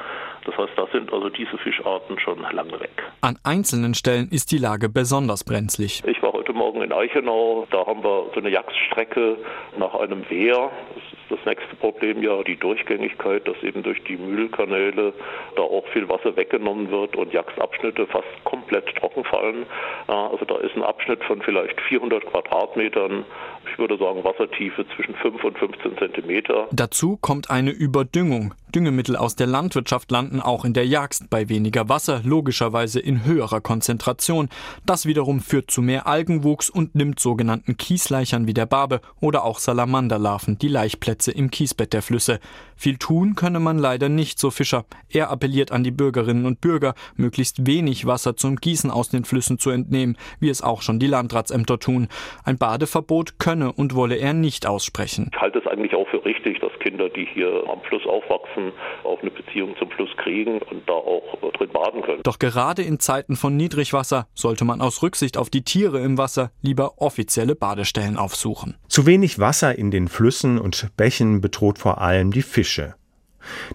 Das 0.45 0.57
heißt, 0.57 0.73
da 0.77 0.88
sind 0.91 1.13
also 1.13 1.29
diese 1.29 1.59
Fischarten 1.59 2.17
schon 2.19 2.41
lange 2.51 2.79
weg. 2.79 3.03
An 3.21 3.38
einzelnen 3.43 3.93
Stellen 3.93 4.29
ist 4.31 4.51
die 4.51 4.57
Lage 4.57 4.89
besonders 4.89 5.43
brenzlig. 5.43 6.01
Ich 6.07 6.23
war 6.23 6.33
heute 6.50 6.58
Morgen 6.58 6.82
in 6.82 6.91
Eichenau. 6.91 7.68
Da 7.70 7.86
haben 7.86 8.03
wir 8.03 8.32
so 8.34 8.39
eine 8.39 8.50
Jagdstrecke 8.50 9.38
nach 9.77 9.94
einem 9.94 10.27
Wehr. 10.32 10.72
Das 10.96 11.03
ist 11.03 11.29
das 11.29 11.46
nächste 11.46 11.75
Problem 11.75 12.24
ja 12.24 12.41
die 12.41 12.56
Durchgängigkeit, 12.56 13.48
dass 13.48 13.62
eben 13.62 13.84
durch 13.84 14.03
die 14.06 14.18
Mühlkanäle 14.18 15.13
da 15.56 15.62
auch 15.62 15.86
viel 15.89 16.10
Wasser 16.10 16.36
weggenommen 16.36 16.89
wird 16.89 17.15
und 17.15 17.32
Jagdabschnitte 17.32 18.08
fast 18.08 18.25
komplett 18.46 18.58
trocken 18.69 19.23
fallen. 19.23 19.65
Also 20.07 20.45
da 20.45 20.57
ist 20.57 20.75
ein 20.75 20.83
Abschnitt 20.83 21.23
von 21.23 21.41
vielleicht 21.41 21.79
400 21.81 22.25
Quadratmetern, 22.25 23.25
ich 23.71 23.77
würde 23.77 23.97
sagen 23.97 24.23
Wassertiefe 24.23 24.85
zwischen 24.95 25.15
5 25.15 25.43
und 25.43 25.57
15 25.57 25.97
Zentimeter. 25.97 26.67
Dazu 26.71 27.17
kommt 27.17 27.49
eine 27.49 27.71
Überdüngung. 27.71 28.53
Düngemittel 28.73 29.15
aus 29.15 29.35
der 29.35 29.47
Landwirtschaft 29.47 30.11
landen 30.11 30.39
auch 30.41 30.63
in 30.63 30.73
der 30.73 30.85
Jagd 30.85 31.29
bei 31.29 31.49
weniger 31.49 31.89
Wasser, 31.89 32.21
logischerweise 32.23 32.99
in 32.99 33.25
höherer 33.25 33.61
Konzentration. 33.61 34.49
Das 34.85 35.07
wiederum 35.07 35.39
führt 35.39 35.71
zu 35.71 35.81
mehr 35.81 36.05
Algenwuchs 36.05 36.69
und 36.69 36.93
nimmt 36.93 37.19
sogenannten 37.19 37.77
Kiesleichern 37.77 38.45
wie 38.45 38.53
der 38.53 38.67
Barbe 38.67 39.01
oder 39.21 39.43
auch 39.43 39.57
Salamanderlarven 39.57 40.59
die 40.59 40.67
Laichplätze 40.67 41.31
im 41.31 41.49
Kiesbett 41.49 41.93
der 41.93 42.03
Flüsse. 42.03 42.39
Viel 42.75 42.97
tun 42.97 43.35
könne 43.35 43.59
man 43.59 43.79
leider 43.79 44.07
nicht, 44.07 44.38
so 44.39 44.51
Fischer. 44.51 44.85
Er 45.09 45.31
appelliert 45.31 45.71
an 45.71 45.83
die 45.83 45.91
Bürgerinnen 45.91 46.45
und 46.45 46.61
Bürger, 46.61 46.93
möglichst 47.15 47.65
wenig 47.65 48.05
Wasser 48.05 48.35
zum 48.35 48.58
Gießen 48.61 48.91
aus 48.91 49.09
den 49.09 49.25
Flüssen 49.25 49.59
zu 49.59 49.69
entnehmen, 49.69 50.17
wie 50.39 50.49
es 50.49 50.61
auch 50.61 50.81
schon 50.81 50.99
die 50.99 51.07
Landratsämter 51.07 51.79
tun. 51.79 52.07
Ein 52.43 52.57
Badeverbot 52.57 53.39
könne 53.39 53.71
und 53.71 53.95
wolle 53.95 54.15
er 54.15 54.33
nicht 54.33 54.67
aussprechen. 54.67 55.29
Ich 55.33 55.39
halte 55.39 55.59
es 55.59 55.67
eigentlich 55.67 55.93
auch 55.95 56.07
für 56.09 56.23
richtig, 56.25 56.59
dass 56.59 56.71
Kinder, 56.79 57.09
die 57.09 57.27
hier 57.33 57.63
am 57.71 57.81
Fluss 57.81 58.05
aufwachsen, 58.05 58.71
auch 59.03 59.21
eine 59.21 59.31
Beziehung 59.31 59.75
zum 59.77 59.89
Fluss 59.91 60.09
kriegen 60.17 60.59
und 60.61 60.87
da 60.87 60.93
auch 60.93 61.37
drin 61.57 61.69
baden 61.69 62.01
können. 62.01 62.23
Doch 62.23 62.39
gerade 62.39 62.81
in 62.81 62.99
Zeiten 62.99 63.35
von 63.35 63.55
Niedrigwasser 63.55 64.27
sollte 64.33 64.65
man 64.65 64.81
aus 64.81 65.01
Rücksicht 65.03 65.37
auf 65.37 65.49
die 65.49 65.63
Tiere 65.63 65.99
im 65.99 66.17
Wasser 66.17 66.51
lieber 66.61 66.93
offizielle 66.97 67.55
Badestellen 67.55 68.17
aufsuchen. 68.17 68.75
Zu 68.87 69.05
wenig 69.05 69.39
Wasser 69.39 69.77
in 69.77 69.91
den 69.91 70.07
Flüssen 70.07 70.59
und 70.59 70.89
Bächen 70.97 71.41
bedroht 71.41 71.79
vor 71.79 72.01
allem 72.01 72.31
die 72.31 72.41
Fische. 72.41 72.95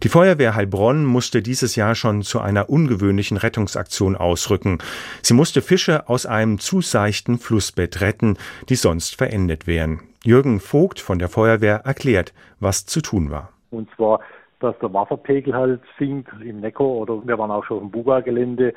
Die 0.03 0.09
Feuerwehr 0.09 0.55
Heilbronn 0.55 1.05
musste 1.05 1.43
dieses 1.43 1.77
Jahr 1.77 1.95
schon 1.95 2.23
zu 2.23 2.41
einer 2.41 2.69
ungewöhnlichen 2.69 3.37
Rettungsaktion 3.37 4.17
ausrücken. 4.17 4.79
Sie 5.23 5.35
musste 5.35 5.63
Fische 5.63 6.09
aus 6.09 6.27
einem 6.27 6.59
zu 6.59 6.81
seichten 6.81 7.39
Flussbett 7.39 8.01
retten, 8.01 8.37
die 8.69 8.77
sonst 8.77 9.17
verendet 9.17 9.67
wären. 9.67 10.01
Jürgen 10.25 10.61
Vogt 10.61 11.01
von 11.01 11.19
der 11.19 11.29
Feuerwehr 11.29 11.83
erklärt, 11.85 12.33
was 12.61 12.87
zu 12.87 13.03
tun 13.03 13.31
war. 13.31 13.51
Und 13.71 13.89
zwar, 13.95 14.21
dass 14.61 14.79
der 14.79 14.93
Wasserpegel 14.93 15.55
halt 15.55 15.81
sinkt 15.99 16.31
im 16.43 16.61
Neckar 16.61 16.87
oder 16.87 17.27
wir 17.27 17.39
waren 17.39 17.51
auch 17.51 17.65
schon 17.65 17.77
auf 17.77 17.83
dem 17.83 17.91
Buga-Gelände. 17.91 18.73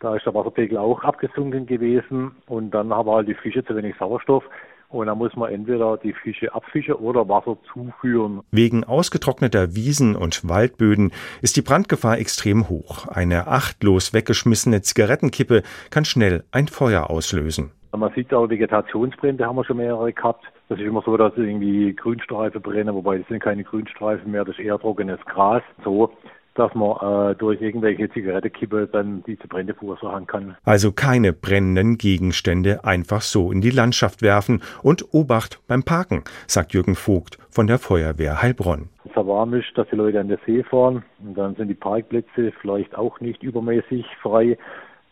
Da 0.00 0.16
ist 0.16 0.26
der 0.26 0.34
Wasserpegel 0.34 0.78
auch 0.78 1.02
abgesunken 1.04 1.66
gewesen 1.66 2.32
und 2.46 2.72
dann 2.72 2.92
haben 2.92 3.10
halt 3.10 3.28
die 3.28 3.34
Fische 3.34 3.64
zu 3.64 3.76
wenig 3.76 3.94
Sauerstoff. 3.98 4.44
Und 4.88 5.06
dann 5.06 5.18
muss 5.18 5.36
man 5.36 5.52
entweder 5.52 5.98
die 5.98 6.14
Fische 6.14 6.54
abfischen 6.54 6.94
oder 6.94 7.28
Wasser 7.28 7.58
zuführen. 7.72 8.40
Wegen 8.50 8.84
ausgetrockneter 8.84 9.74
Wiesen 9.74 10.16
und 10.16 10.48
Waldböden 10.48 11.12
ist 11.42 11.56
die 11.56 11.62
Brandgefahr 11.62 12.18
extrem 12.18 12.68
hoch. 12.70 13.06
Eine 13.06 13.48
achtlos 13.48 14.14
weggeschmissene 14.14 14.80
Zigarettenkippe 14.80 15.62
kann 15.90 16.06
schnell 16.06 16.44
ein 16.52 16.68
Feuer 16.68 17.10
auslösen. 17.10 17.70
Man 17.96 18.12
sieht 18.14 18.32
auch 18.32 18.48
Vegetationsbrände, 18.48 19.46
haben 19.46 19.56
wir 19.56 19.64
schon 19.64 19.78
mehrere 19.78 20.12
gehabt. 20.12 20.44
Das 20.68 20.78
ist 20.78 20.84
immer 20.84 21.02
so, 21.04 21.16
dass 21.16 21.32
irgendwie 21.36 21.94
Grünstreifen 21.94 22.60
brennen, 22.60 22.94
wobei 22.94 23.18
das 23.18 23.28
sind 23.28 23.42
keine 23.42 23.64
Grünstreifen 23.64 24.30
mehr, 24.30 24.44
das 24.44 24.58
ist 24.58 24.64
eher 24.64 24.78
trockenes 24.78 25.20
Gras. 25.24 25.62
So, 25.82 26.12
dass 26.58 26.74
man 26.74 27.30
äh, 27.30 27.34
durch 27.36 27.60
irgendwelche 27.60 28.10
Zigarettenkippe 28.10 28.88
dann 28.90 29.22
diese 29.26 29.46
Brände 29.46 29.74
verursachen 29.74 30.26
kann. 30.26 30.56
Also 30.64 30.92
keine 30.92 31.32
brennenden 31.32 31.98
Gegenstände 31.98 32.84
einfach 32.84 33.20
so 33.20 33.52
in 33.52 33.60
die 33.60 33.70
Landschaft 33.70 34.22
werfen 34.22 34.62
und 34.82 35.14
Obacht 35.14 35.60
beim 35.68 35.84
Parken, 35.84 36.24
sagt 36.46 36.74
Jürgen 36.74 36.96
Vogt 36.96 37.38
von 37.48 37.66
der 37.66 37.78
Feuerwehr 37.78 38.42
Heilbronn. 38.42 38.88
Es 39.04 39.14
so 39.14 39.26
warm 39.26 39.54
ist, 39.54 39.66
dass 39.76 39.88
die 39.88 39.96
Leute 39.96 40.20
an 40.20 40.28
der 40.28 40.38
See 40.44 40.62
fahren 40.62 41.04
und 41.24 41.38
dann 41.38 41.54
sind 41.54 41.68
die 41.68 41.74
Parkplätze 41.74 42.52
vielleicht 42.60 42.96
auch 42.96 43.20
nicht 43.20 43.42
übermäßig 43.42 44.04
frei, 44.20 44.58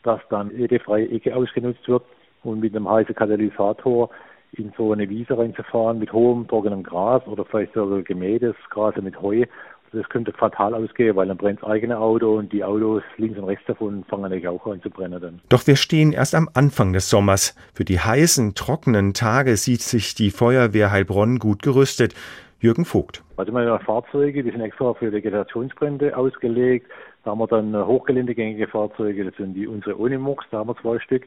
dass 0.03 0.21
dann 0.31 0.51
jede 0.57 0.79
freie 0.81 1.09
Ecke 1.09 1.35
ausgenutzt 1.35 1.87
wird 1.89 2.05
und 2.43 2.61
mit 2.61 2.75
einem 2.75 2.89
heißen 2.89 3.15
Katalysator 3.15 4.11
in 4.53 4.73
so 4.77 4.93
eine 4.93 5.09
Wiese 5.09 5.37
reinzufahren 5.37 5.99
mit 5.99 6.13
hohem 6.13 6.47
trockenem 6.49 6.83
Gras 6.83 7.27
oder 7.27 7.45
vielleicht 7.45 7.75
sogar 7.75 8.03
gemähtes 8.03 8.55
Gras 8.71 8.95
mit 8.97 9.21
Heu 9.21 9.45
das 9.93 10.09
könnte 10.09 10.33
fatal 10.33 10.75
ausgehen, 10.75 11.17
weil 11.17 11.29
dann 11.29 11.37
brennt 11.37 11.63
das 11.63 11.69
eigene 11.69 11.99
Auto 11.99 12.37
und 12.37 12.53
die 12.53 12.65
Autos 12.65 13.03
links 13.17 13.39
und 13.39 13.45
rechts 13.45 13.65
davon 13.67 14.05
fangen 14.05 14.23
natürlich 14.23 14.49
auch 14.49 14.67
an 14.67 14.83
zu 14.83 14.91
brennen 14.91 15.21
dann. 15.21 15.41
Doch 15.49 15.67
wir 15.67 15.77
stehen 15.77 16.13
erst 16.13 16.35
am 16.35 16.49
Anfang 16.55 16.93
des 16.93 17.11
Sommers. 17.11 17.55
Für 17.75 17.85
die 17.85 18.01
heißen, 18.01 18.55
trockenen 18.55 19.15
Tage 19.15 19.57
sieht 19.57 19.83
sich 19.83 20.15
die 20.15 20.31
Feuerwehr 20.31 20.91
Heilbronn 20.91 21.39
gut 21.39 21.63
gerüstet. 21.63 22.15
Jürgen 22.61 22.85
Vogt. 22.85 23.23
Also 23.37 23.53
meine 23.53 23.79
Fahrzeuge, 23.81 24.43
die 24.43 24.51
sind 24.51 24.63
extra 24.63 24.95
für 24.95 25.13
Vegetationsbrände 25.13 26.17
ausgelegt. 26.17 26.91
Da 27.25 27.33
haben 27.33 27.39
wir 27.39 27.47
dann 27.47 27.77
hochgeländegängige 27.87 28.69
Fahrzeuge, 28.69 29.25
das 29.25 29.35
sind 29.37 29.55
die 29.55 29.67
unsere 29.67 29.97
Unimox, 29.97 30.45
da 30.51 30.59
haben 30.59 30.69
wir 30.69 30.77
zwei 30.81 30.99
Stück. 31.01 31.27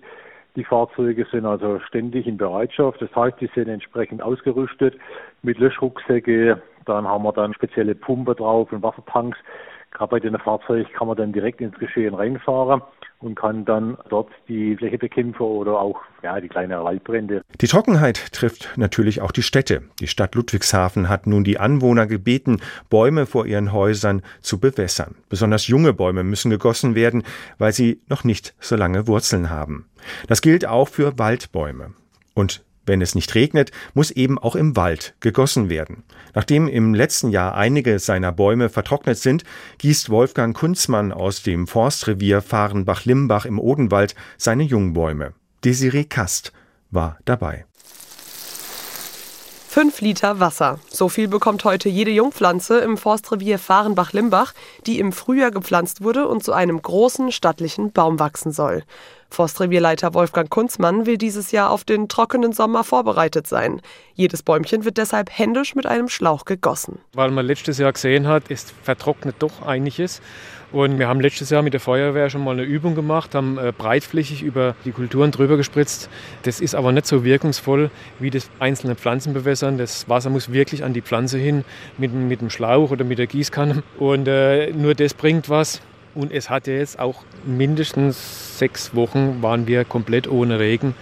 Die 0.59 0.65
Fahrzeuge 0.65 1.25
sind 1.31 1.45
also 1.45 1.79
ständig 1.87 2.27
in 2.27 2.35
Bereitschaft. 2.35 3.01
Das 3.01 3.15
heißt, 3.15 3.39
die 3.39 3.49
sind 3.55 3.69
entsprechend 3.69 4.21
ausgerüstet 4.21 4.93
mit 5.41 5.57
Löschrucksäcke, 5.57 6.61
dann 6.83 7.07
haben 7.07 7.23
wir 7.23 7.31
dann 7.31 7.53
spezielle 7.53 7.95
Pumpe 7.95 8.35
drauf 8.35 8.69
und 8.73 8.83
Wassertanks. 8.83 9.37
Gerade 9.91 10.11
bei 10.11 10.19
den 10.19 10.37
Fahrzeugen 10.37 10.89
kann 10.93 11.07
man 11.07 11.17
dann 11.17 11.33
direkt 11.33 11.61
ins 11.61 11.77
Geschehen 11.77 12.13
reinfahren 12.13 12.81
und 13.19 13.35
kann 13.35 13.65
dann 13.65 13.97
dort 14.09 14.29
die 14.47 14.77
Fläche 14.77 14.97
bekämpfen 14.97 15.41
oder 15.43 15.79
auch 15.79 15.99
ja, 16.23 16.39
die 16.39 16.47
kleinen 16.47 16.81
Waldbrände. 16.83 17.41
Die 17.59 17.67
Trockenheit 17.67 18.31
trifft 18.31 18.77
natürlich 18.77 19.21
auch 19.21 19.31
die 19.31 19.41
Städte. 19.41 19.83
Die 19.99 20.07
Stadt 20.07 20.35
Ludwigshafen 20.35 21.09
hat 21.09 21.27
nun 21.27 21.43
die 21.43 21.59
Anwohner 21.59 22.07
gebeten, 22.07 22.61
Bäume 22.89 23.25
vor 23.25 23.45
ihren 23.45 23.73
Häusern 23.73 24.21
zu 24.41 24.59
bewässern. 24.59 25.15
Besonders 25.27 25.67
junge 25.67 25.93
Bäume 25.93 26.23
müssen 26.23 26.49
gegossen 26.49 26.95
werden, 26.95 27.23
weil 27.57 27.73
sie 27.73 28.01
noch 28.07 28.23
nicht 28.23 28.55
so 28.59 28.75
lange 28.75 29.07
Wurzeln 29.07 29.49
haben. 29.49 29.89
Das 30.27 30.41
gilt 30.41 30.65
auch 30.65 30.87
für 30.87 31.19
Waldbäume. 31.19 31.93
Und 32.35 32.63
wenn 32.85 33.01
es 33.01 33.15
nicht 33.15 33.35
regnet, 33.35 33.71
muss 33.93 34.11
eben 34.11 34.37
auch 34.37 34.55
im 34.55 34.75
Wald 34.75 35.13
gegossen 35.19 35.69
werden. 35.69 36.03
Nachdem 36.33 36.67
im 36.67 36.93
letzten 36.93 37.29
Jahr 37.29 37.55
einige 37.55 37.99
seiner 37.99 38.31
Bäume 38.31 38.69
vertrocknet 38.69 39.17
sind, 39.17 39.43
gießt 39.77 40.09
Wolfgang 40.09 40.55
Kunzmann 40.55 41.11
aus 41.11 41.43
dem 41.43 41.67
Forstrevier 41.67 42.41
Fahrenbach-Limbach 42.41 43.45
im 43.45 43.59
Odenwald 43.59 44.15
seine 44.37 44.63
Jungbäume. 44.63 45.33
Desiree 45.63 46.05
Kast 46.05 46.53
war 46.91 47.17
dabei. 47.25 47.65
Fünf 49.71 50.01
Liter 50.01 50.39
Wasser. 50.39 50.79
So 50.89 51.09
viel 51.09 51.27
bekommt 51.27 51.63
heute 51.63 51.89
jede 51.89 52.09
Jungpflanze 52.09 52.79
im 52.79 52.97
Forstrevier 52.97 53.59
Fahrenbach-Limbach, 53.59 54.53
die 54.87 54.97
im 54.97 55.11
Frühjahr 55.11 55.51
gepflanzt 55.51 56.01
wurde 56.01 56.27
und 56.27 56.43
zu 56.43 56.53
einem 56.53 56.81
großen 56.81 57.31
stattlichen 57.31 57.91
Baum 57.91 58.19
wachsen 58.19 58.51
soll. 58.51 58.83
Forstrevierleiter 59.31 60.13
Wolfgang 60.13 60.49
Kunzmann 60.49 61.05
will 61.05 61.17
dieses 61.17 61.51
Jahr 61.51 61.69
auf 61.69 61.83
den 61.83 62.07
trockenen 62.09 62.51
Sommer 62.51 62.83
vorbereitet 62.83 63.47
sein. 63.47 63.81
Jedes 64.15 64.43
Bäumchen 64.43 64.85
wird 64.85 64.97
deshalb 64.97 65.29
händisch 65.31 65.75
mit 65.75 65.85
einem 65.85 66.09
Schlauch 66.09 66.45
gegossen. 66.45 66.99
Weil 67.13 67.31
man 67.31 67.45
letztes 67.45 67.77
Jahr 67.77 67.93
gesehen 67.93 68.27
hat, 68.27 68.43
es 68.49 68.73
vertrocknet 68.83 69.35
doch 69.39 69.61
einiges. 69.61 70.21
Und 70.71 70.99
wir 70.99 71.07
haben 71.07 71.19
letztes 71.19 71.49
Jahr 71.49 71.63
mit 71.63 71.73
der 71.73 71.79
Feuerwehr 71.79 72.29
schon 72.29 72.43
mal 72.43 72.51
eine 72.51 72.63
Übung 72.63 72.93
gemacht, 72.93 73.33
haben 73.33 73.57
äh, 73.57 73.71
breitflächig 73.75 74.43
über 74.43 74.75
die 74.85 74.91
Kulturen 74.91 75.31
drüber 75.31 75.57
gespritzt. 75.57 76.09
Das 76.43 76.59
ist 76.61 76.75
aber 76.75 76.91
nicht 76.91 77.07
so 77.07 77.23
wirkungsvoll 77.23 77.89
wie 78.19 78.29
das 78.29 78.49
einzelne 78.59 78.95
Pflanzenbewässern. 78.95 79.77
Das 79.77 80.07
Wasser 80.09 80.29
muss 80.29 80.51
wirklich 80.51 80.83
an 80.83 80.93
die 80.93 81.01
Pflanze 81.01 81.37
hin 81.37 81.63
mit, 81.97 82.13
mit 82.13 82.41
dem 82.41 82.49
Schlauch 82.49 82.91
oder 82.91 83.03
mit 83.03 83.17
der 83.17 83.27
Gießkanne. 83.27 83.83
Und 83.97 84.27
äh, 84.27 84.71
nur 84.71 84.93
das 84.93 85.13
bringt 85.13 85.49
was. 85.49 85.81
Und 86.13 86.31
es 86.31 86.49
hat 86.49 86.67
ja 86.67 86.73
jetzt 86.73 86.99
auch 86.99 87.23
mindestens 87.45 88.48
sechs 88.59 88.93
Wochen 88.93 89.41
waren 89.41 89.65
wir 89.65 89.85
komplett 89.85 90.27
ohne 90.27 90.59
Regen. 90.59 90.93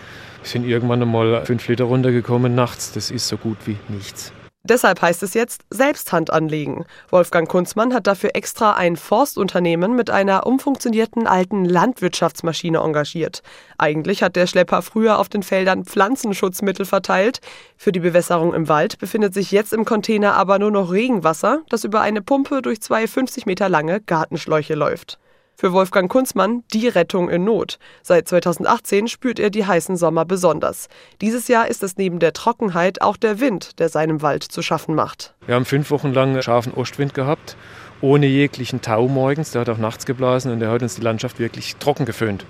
Wir 0.42 0.50
sind 0.50 0.66
irgendwann 0.66 1.02
einmal 1.02 1.46
fünf 1.46 1.68
Liter 1.68 1.86
runtergekommen 1.86 2.56
nachts. 2.56 2.94
Das 2.94 3.12
ist 3.12 3.28
so 3.28 3.38
gut 3.38 3.58
wie 3.66 3.78
nichts. 3.90 4.32
Deshalb 4.64 5.02
heißt 5.02 5.24
es 5.24 5.34
jetzt 5.34 5.62
selbst 5.70 6.12
Hand 6.12 6.30
anlegen. 6.30 6.86
Wolfgang 7.10 7.48
Kunzmann 7.48 7.94
hat 7.94 8.06
dafür 8.06 8.32
extra 8.34 8.74
ein 8.74 8.98
Forstunternehmen 8.98 9.96
mit 9.96 10.10
einer 10.10 10.46
umfunktionierten 10.46 11.26
alten 11.26 11.64
Landwirtschaftsmaschine 11.64 12.80
engagiert. 12.80 13.44
Eigentlich 13.78 14.24
hat 14.24 14.36
der 14.36 14.46
Schlepper 14.46 14.82
früher 14.82 15.20
auf 15.20 15.30
den 15.30 15.42
Feldern 15.42 15.86
Pflanzenschutzmittel 15.86 16.86
verteilt. 16.86 17.40
Für 17.78 17.94
die 17.94 18.02
Bewässerung 18.02 18.54
im 18.54 18.68
Wald 18.68 19.00
befindet 19.00 19.34
sich 19.34 19.52
jetzt 19.52 19.72
im 19.72 19.86
Container 19.86 20.34
aber 20.34 20.60
nur 20.60 20.72
noch 20.72 20.92
Regenwasser, 20.92 21.62
das 21.70 21.86
über 21.86 22.02
eine 22.02 22.22
Pumpe 22.22 22.62
durch 22.62 22.82
zwei 22.82 23.08
50 23.08 23.46
Meter 23.46 23.70
lange 23.70 24.02
Gartenschläuche 24.02 24.76
läuft. 24.76 25.18
Für 25.60 25.74
Wolfgang 25.74 26.08
Kunzmann 26.08 26.64
die 26.72 26.88
Rettung 26.88 27.32
in 27.32 27.44
Not. 27.44 27.80
Seit 28.04 28.28
2018 28.28 29.08
spürt 29.08 29.40
er 29.40 29.50
die 29.50 29.66
heißen 29.66 29.98
Sommer 29.98 30.24
besonders. 30.24 30.88
Dieses 31.20 31.48
Jahr 31.48 31.68
ist 31.68 31.82
es 31.82 31.98
neben 31.98 32.20
der 32.20 32.34
Trockenheit 32.34 33.02
auch 33.02 33.18
der 33.18 33.40
Wind, 33.40 33.80
der 33.80 33.90
seinem 33.90 34.22
Wald 34.22 34.44
zu 34.44 34.62
schaffen 34.62 34.94
macht. 34.94 35.34
Wir 35.48 35.56
haben 35.56 35.66
fünf 35.66 35.90
Wochen 35.90 36.14
lang 36.14 36.40
scharfen 36.44 36.76
Ostwind 36.76 37.16
gehabt, 37.16 37.58
ohne 38.02 38.28
jeglichen 38.28 38.84
Tau 38.84 39.08
morgens. 39.08 39.50
Der 39.50 39.62
hat 39.62 39.70
auch 39.70 39.80
nachts 39.80 40.06
geblasen 40.06 40.52
und 40.52 40.60
der 40.60 40.70
hat 40.70 40.84
uns 40.84 40.94
die 40.94 41.02
Landschaft 41.02 41.40
wirklich 41.40 41.76
trocken 41.78 42.06
geföhnt. 42.06 42.46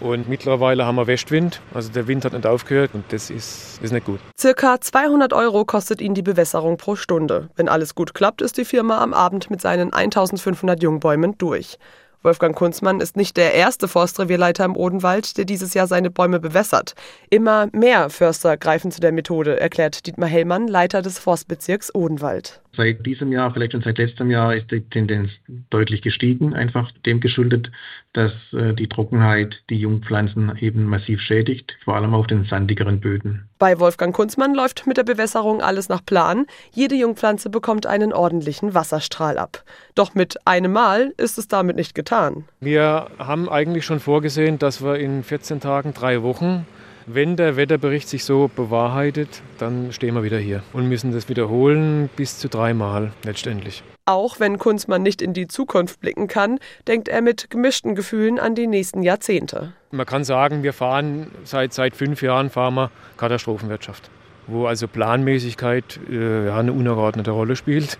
Und 0.00 0.28
mittlerweile 0.28 0.84
haben 0.84 0.96
wir 0.96 1.06
Westwind, 1.06 1.60
also 1.72 1.90
der 1.90 2.06
Wind 2.06 2.24
hat 2.24 2.32
nicht 2.34 2.46
aufgehört 2.46 2.90
und 2.92 3.04
das 3.12 3.30
ist, 3.30 3.80
ist 3.82 3.92
nicht 3.92 4.04
gut. 4.04 4.20
Circa 4.38 4.80
200 4.80 5.32
Euro 5.32 5.64
kostet 5.64 6.00
ihn 6.00 6.14
die 6.14 6.22
Bewässerung 6.22 6.76
pro 6.76 6.96
Stunde. 6.96 7.48
Wenn 7.56 7.68
alles 7.68 7.94
gut 7.94 8.14
klappt, 8.14 8.42
ist 8.42 8.58
die 8.58 8.64
Firma 8.64 9.00
am 9.00 9.14
Abend 9.14 9.50
mit 9.50 9.60
seinen 9.60 9.92
1500 9.92 10.82
Jungbäumen 10.82 11.38
durch. 11.38 11.78
Wolfgang 12.26 12.56
Kunzmann 12.56 13.00
ist 13.00 13.16
nicht 13.16 13.36
der 13.36 13.54
erste 13.54 13.86
Forstrevierleiter 13.86 14.64
im 14.64 14.76
Odenwald, 14.76 15.38
der 15.38 15.44
dieses 15.44 15.74
Jahr 15.74 15.86
seine 15.86 16.10
Bäume 16.10 16.40
bewässert. 16.40 16.94
Immer 17.30 17.68
mehr 17.72 18.10
Förster 18.10 18.56
greifen 18.56 18.90
zu 18.90 19.00
der 19.00 19.12
Methode, 19.12 19.60
erklärt 19.60 20.06
Dietmar 20.06 20.28
Hellmann, 20.28 20.66
Leiter 20.66 21.02
des 21.02 21.20
Forstbezirks 21.20 21.94
Odenwald. 21.94 22.60
Seit 22.76 23.06
diesem 23.06 23.32
Jahr, 23.32 23.52
vielleicht 23.52 23.72
schon 23.72 23.82
seit 23.82 23.98
letztem 23.98 24.30
Jahr, 24.30 24.54
ist 24.54 24.70
die 24.70 24.80
Tendenz 24.80 25.30
deutlich 25.70 26.02
gestiegen, 26.02 26.54
einfach 26.54 26.90
dem 27.06 27.20
geschuldet, 27.20 27.70
dass 28.12 28.32
äh, 28.52 28.74
die 28.74 28.88
Trockenheit 28.88 29.62
die 29.70 29.78
Jungpflanzen 29.78 30.56
eben 30.58 30.84
massiv 30.84 31.20
schädigt, 31.20 31.76
vor 31.84 31.96
allem 31.96 32.14
auf 32.14 32.26
den 32.26 32.44
sandigeren 32.44 33.00
Böden. 33.00 33.48
Bei 33.58 33.80
Wolfgang 33.80 34.14
Kunzmann 34.14 34.54
läuft 34.54 34.86
mit 34.86 34.98
der 34.98 35.04
Bewässerung 35.04 35.62
alles 35.62 35.88
nach 35.88 36.04
Plan. 36.04 36.46
Jede 36.72 36.94
Jungpflanze 36.94 37.48
bekommt 37.48 37.86
einen 37.86 38.12
ordentlichen 38.12 38.74
Wasserstrahl 38.74 39.38
ab. 39.38 39.64
Doch 39.94 40.14
mit 40.14 40.36
einem 40.46 40.72
Mal 40.72 41.14
ist 41.16 41.38
es 41.38 41.48
damit 41.48 41.76
nicht 41.76 41.94
getan. 41.94 42.44
Wir 42.60 43.08
haben 43.18 43.48
eigentlich 43.48 43.84
schon 43.84 44.00
vorgesehen, 44.00 44.58
dass 44.58 44.82
wir 44.82 44.98
in 44.98 45.22
14 45.22 45.60
Tagen, 45.60 45.94
drei 45.94 46.22
Wochen 46.22 46.66
wenn 47.06 47.36
der 47.36 47.56
Wetterbericht 47.56 48.08
sich 48.08 48.24
so 48.24 48.50
bewahrheitet, 48.54 49.42
dann 49.58 49.92
stehen 49.92 50.14
wir 50.14 50.24
wieder 50.24 50.38
hier 50.38 50.62
und 50.72 50.88
müssen 50.88 51.12
das 51.12 51.28
wiederholen 51.28 52.10
bis 52.16 52.38
zu 52.38 52.48
dreimal 52.48 53.12
letztendlich. 53.24 53.82
Auch 54.06 54.38
wenn 54.38 54.58
Kunzmann 54.58 55.02
nicht 55.02 55.22
in 55.22 55.32
die 55.32 55.48
Zukunft 55.48 56.00
blicken 56.00 56.26
kann, 56.28 56.58
denkt 56.86 57.08
er 57.08 57.22
mit 57.22 57.50
gemischten 57.50 57.94
Gefühlen 57.94 58.38
an 58.38 58.54
die 58.54 58.66
nächsten 58.66 59.02
Jahrzehnte. 59.02 59.72
Man 59.90 60.06
kann 60.06 60.24
sagen, 60.24 60.62
wir 60.62 60.72
fahren 60.72 61.30
seit, 61.44 61.72
seit 61.72 61.96
fünf 61.96 62.22
Jahren 62.22 62.50
fahren 62.50 62.74
wir 62.74 62.90
Katastrophenwirtschaft, 63.16 64.10
wo 64.46 64.66
also 64.66 64.86
Planmäßigkeit 64.88 66.00
äh, 66.10 66.50
eine 66.50 66.72
untergeordnete 66.72 67.30
Rolle 67.30 67.56
spielt. 67.56 67.98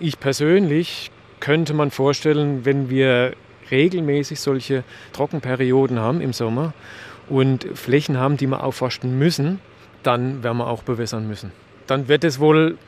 Ich 0.00 0.20
persönlich 0.20 1.10
könnte 1.40 1.74
man 1.74 1.90
vorstellen, 1.90 2.64
wenn 2.64 2.90
wir 2.90 3.34
regelmäßig 3.70 4.40
solche 4.40 4.84
Trockenperioden 5.12 5.98
haben 5.98 6.20
im 6.20 6.32
Sommer, 6.32 6.72
und 7.28 7.66
Flächen 7.74 8.18
haben, 8.18 8.36
die 8.36 8.46
wir 8.46 8.62
aufforsten 8.62 9.18
müssen, 9.18 9.60
dann 10.02 10.42
werden 10.42 10.58
wir 10.58 10.66
auch 10.66 10.82
bewässern 10.82 11.26
müssen. 11.26 11.52
Dann 11.86 12.08
wird 12.08 12.24
es 12.24 12.38
wohl 12.40 12.78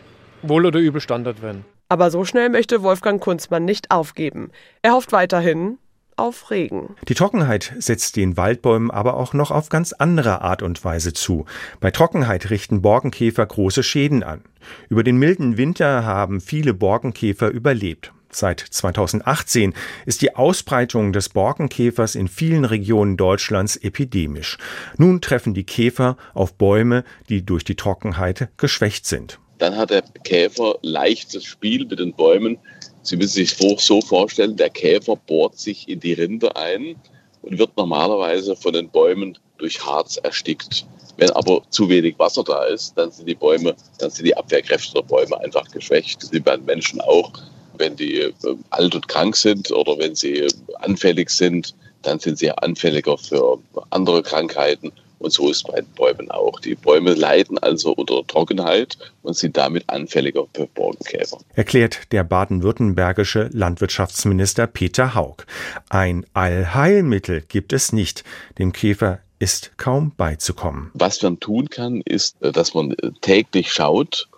wohl 0.42 0.66
oder 0.66 0.78
übel 0.78 1.00
Standard 1.00 1.42
werden. 1.42 1.64
Aber 1.88 2.10
so 2.10 2.24
schnell 2.24 2.48
möchte 2.48 2.82
Wolfgang 2.82 3.20
Kunzmann 3.20 3.64
nicht 3.64 3.90
aufgeben. 3.90 4.50
Er 4.82 4.92
hofft 4.92 5.12
weiterhin 5.12 5.78
auf 6.16 6.50
Regen. 6.50 6.94
Die 7.08 7.14
Trockenheit 7.14 7.72
setzt 7.78 8.16
den 8.16 8.36
Waldbäumen 8.36 8.90
aber 8.90 9.14
auch 9.14 9.32
noch 9.32 9.50
auf 9.50 9.70
ganz 9.70 9.92
andere 9.92 10.42
Art 10.42 10.62
und 10.62 10.84
Weise 10.84 11.12
zu. 11.12 11.46
Bei 11.80 11.90
Trockenheit 11.90 12.50
richten 12.50 12.82
Borkenkäfer 12.82 13.44
große 13.46 13.82
Schäden 13.82 14.22
an. 14.22 14.42
Über 14.88 15.02
den 15.02 15.16
milden 15.16 15.56
Winter 15.56 16.04
haben 16.04 16.40
viele 16.40 16.74
Borkenkäfer 16.74 17.48
überlebt. 17.48 18.12
Seit 18.32 18.60
2018 18.60 19.74
ist 20.06 20.22
die 20.22 20.36
Ausbreitung 20.36 21.12
des 21.12 21.28
Borkenkäfers 21.30 22.14
in 22.14 22.28
vielen 22.28 22.64
Regionen 22.64 23.16
Deutschlands 23.16 23.76
epidemisch. 23.76 24.56
Nun 24.96 25.20
treffen 25.20 25.52
die 25.52 25.64
Käfer 25.64 26.16
auf 26.32 26.54
Bäume, 26.54 27.04
die 27.28 27.44
durch 27.44 27.64
die 27.64 27.74
Trockenheit 27.74 28.48
geschwächt 28.56 29.06
sind. 29.06 29.40
Dann 29.58 29.76
hat 29.76 29.90
der 29.90 30.02
Käfer 30.22 30.78
leichtes 30.82 31.44
Spiel 31.44 31.86
mit 31.86 31.98
den 31.98 32.14
Bäumen. 32.14 32.58
Sie 33.02 33.16
müssen 33.16 33.44
sich 33.44 33.56
so 33.56 34.00
vorstellen, 34.00 34.56
der 34.56 34.70
Käfer 34.70 35.16
bohrt 35.16 35.58
sich 35.58 35.88
in 35.88 35.98
die 35.98 36.12
Rinde 36.12 36.54
ein 36.54 36.96
und 37.42 37.58
wird 37.58 37.76
normalerweise 37.76 38.54
von 38.54 38.72
den 38.72 38.90
Bäumen 38.90 39.36
durch 39.58 39.84
Harz 39.84 40.18
erstickt. 40.18 40.86
Wenn 41.16 41.30
aber 41.30 41.62
zu 41.68 41.88
wenig 41.88 42.18
Wasser 42.18 42.44
da 42.44 42.64
ist, 42.64 42.96
dann 42.96 43.10
sind 43.10 43.28
die 43.28 43.34
Bäume, 43.34 43.74
dann 43.98 44.10
sind 44.10 44.24
die 44.24 44.36
Abwehrkräfte 44.36 44.94
der 44.94 45.02
Bäume 45.02 45.38
einfach 45.40 45.68
geschwächt. 45.70 46.22
Das 46.22 46.30
sind 46.30 46.44
bei 46.44 46.56
Menschen 46.56 47.00
auch 47.00 47.32
wenn 47.80 47.96
die 47.96 48.20
äh, 48.20 48.32
alt 48.70 48.94
und 48.94 49.08
krank 49.08 49.34
sind 49.34 49.72
oder 49.72 49.98
wenn 49.98 50.14
sie 50.14 50.46
anfällig 50.78 51.30
sind, 51.30 51.74
dann 52.02 52.20
sind 52.20 52.38
sie 52.38 52.52
anfälliger 52.52 53.18
für 53.18 53.58
andere 53.90 54.22
Krankheiten. 54.22 54.92
Und 55.18 55.32
so 55.32 55.50
ist 55.50 55.66
bei 55.66 55.82
den 55.82 55.90
Bäumen 55.94 56.30
auch. 56.30 56.60
Die 56.60 56.74
Bäume 56.74 57.12
leiden 57.12 57.58
also 57.58 57.92
unter 57.92 58.26
Trockenheit 58.26 58.96
und 59.22 59.36
sind 59.36 59.58
damit 59.58 59.84
anfälliger 59.90 60.46
für 60.54 60.66
Borkenkäfer. 60.66 61.38
Erklärt 61.54 62.10
der 62.12 62.24
baden-württembergische 62.24 63.50
Landwirtschaftsminister 63.52 64.66
Peter 64.66 65.14
Haug. 65.14 65.44
Ein 65.90 66.24
Allheilmittel 66.32 67.42
gibt 67.42 67.74
es 67.74 67.92
nicht. 67.92 68.24
Dem 68.58 68.72
Käfer 68.72 69.18
ist 69.38 69.72
kaum 69.76 70.12
beizukommen. 70.16 70.90
Was 70.94 71.20
man 71.22 71.38
tun 71.38 71.68
kann, 71.68 72.00
ist, 72.02 72.36
dass 72.40 72.72
man 72.72 72.96
täglich 73.20 73.72
schaut, 73.72 74.29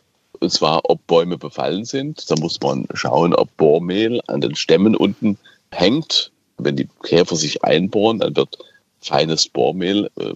und 0.43 0.51
zwar 0.51 0.81
ob 0.91 1.07
Bäume 1.07 1.39
befallen 1.39 1.85
sind. 1.85 2.29
Da 2.29 2.35
muss 2.37 2.61
man 2.61 2.87
schauen, 2.95 3.33
ob 3.33 3.57
Bohrmehl 3.57 4.21
an 4.27 4.41
den 4.41 4.57
Stämmen 4.57 4.97
unten 4.97 5.39
hängt. 5.71 6.33
Wenn 6.59 6.77
die 6.77 6.89
Käfer 7.03 7.37
sich 7.37 7.65
einbohren, 7.65 8.19
dann 8.19 8.35
wird 8.35 8.59
feines 9.01 9.49
Bohrmehl 9.49 10.11
äh, 10.19 10.35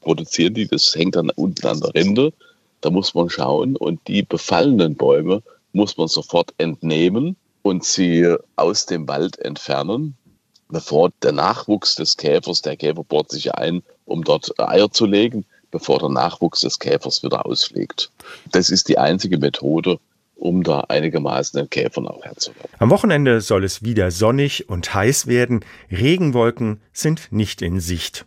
produzieren. 0.00 0.68
Das 0.70 0.94
hängt 0.94 1.16
dann 1.16 1.30
unten 1.30 1.66
an 1.66 1.80
der 1.80 1.94
Rinde. 1.94 2.32
Da 2.80 2.90
muss 2.90 3.14
man 3.14 3.28
schauen 3.28 3.76
und 3.76 4.00
die 4.08 4.22
befallenen 4.22 4.96
Bäume 4.96 5.42
muss 5.72 5.96
man 5.98 6.08
sofort 6.08 6.54
entnehmen 6.58 7.36
und 7.60 7.84
sie 7.84 8.34
aus 8.56 8.86
dem 8.86 9.06
Wald 9.06 9.38
entfernen, 9.38 10.16
bevor 10.68 11.10
der 11.22 11.32
Nachwuchs 11.32 11.94
des 11.94 12.16
Käfers, 12.16 12.62
der 12.62 12.76
Käfer 12.76 13.04
bohrt 13.04 13.30
sich 13.30 13.54
ein, 13.54 13.82
um 14.04 14.24
dort 14.24 14.58
Eier 14.58 14.90
zu 14.90 15.06
legen, 15.06 15.44
bevor 15.72 15.98
der 15.98 16.10
Nachwuchs 16.10 16.60
des 16.60 16.78
Käfers 16.78 17.24
wieder 17.24 17.44
ausfliegt. 17.44 18.12
Das 18.52 18.70
ist 18.70 18.88
die 18.88 18.98
einzige 18.98 19.38
Methode, 19.38 19.98
um 20.36 20.62
da 20.62 20.80
einigermaßen 20.82 21.58
den 21.58 21.70
Käfern 21.70 22.06
auch 22.06 22.22
Herr 22.22 22.36
zu 22.36 22.54
werden. 22.54 22.70
Am 22.78 22.90
Wochenende 22.90 23.40
soll 23.40 23.64
es 23.64 23.82
wieder 23.82 24.12
sonnig 24.12 24.68
und 24.68 24.94
heiß 24.94 25.26
werden. 25.26 25.64
Regenwolken 25.90 26.80
sind 26.92 27.32
nicht 27.32 27.62
in 27.62 27.80
Sicht. 27.80 28.26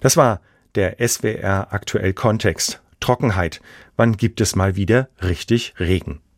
Das 0.00 0.18
war 0.18 0.40
der 0.74 0.96
SWR 1.06 1.68
aktuell 1.70 2.12
Kontext. 2.12 2.80
Trockenheit. 3.00 3.60
Wann 3.96 4.16
gibt 4.16 4.40
es 4.40 4.56
mal 4.56 4.76
wieder 4.76 5.08
richtig 5.22 5.74
Regen? 5.78 6.22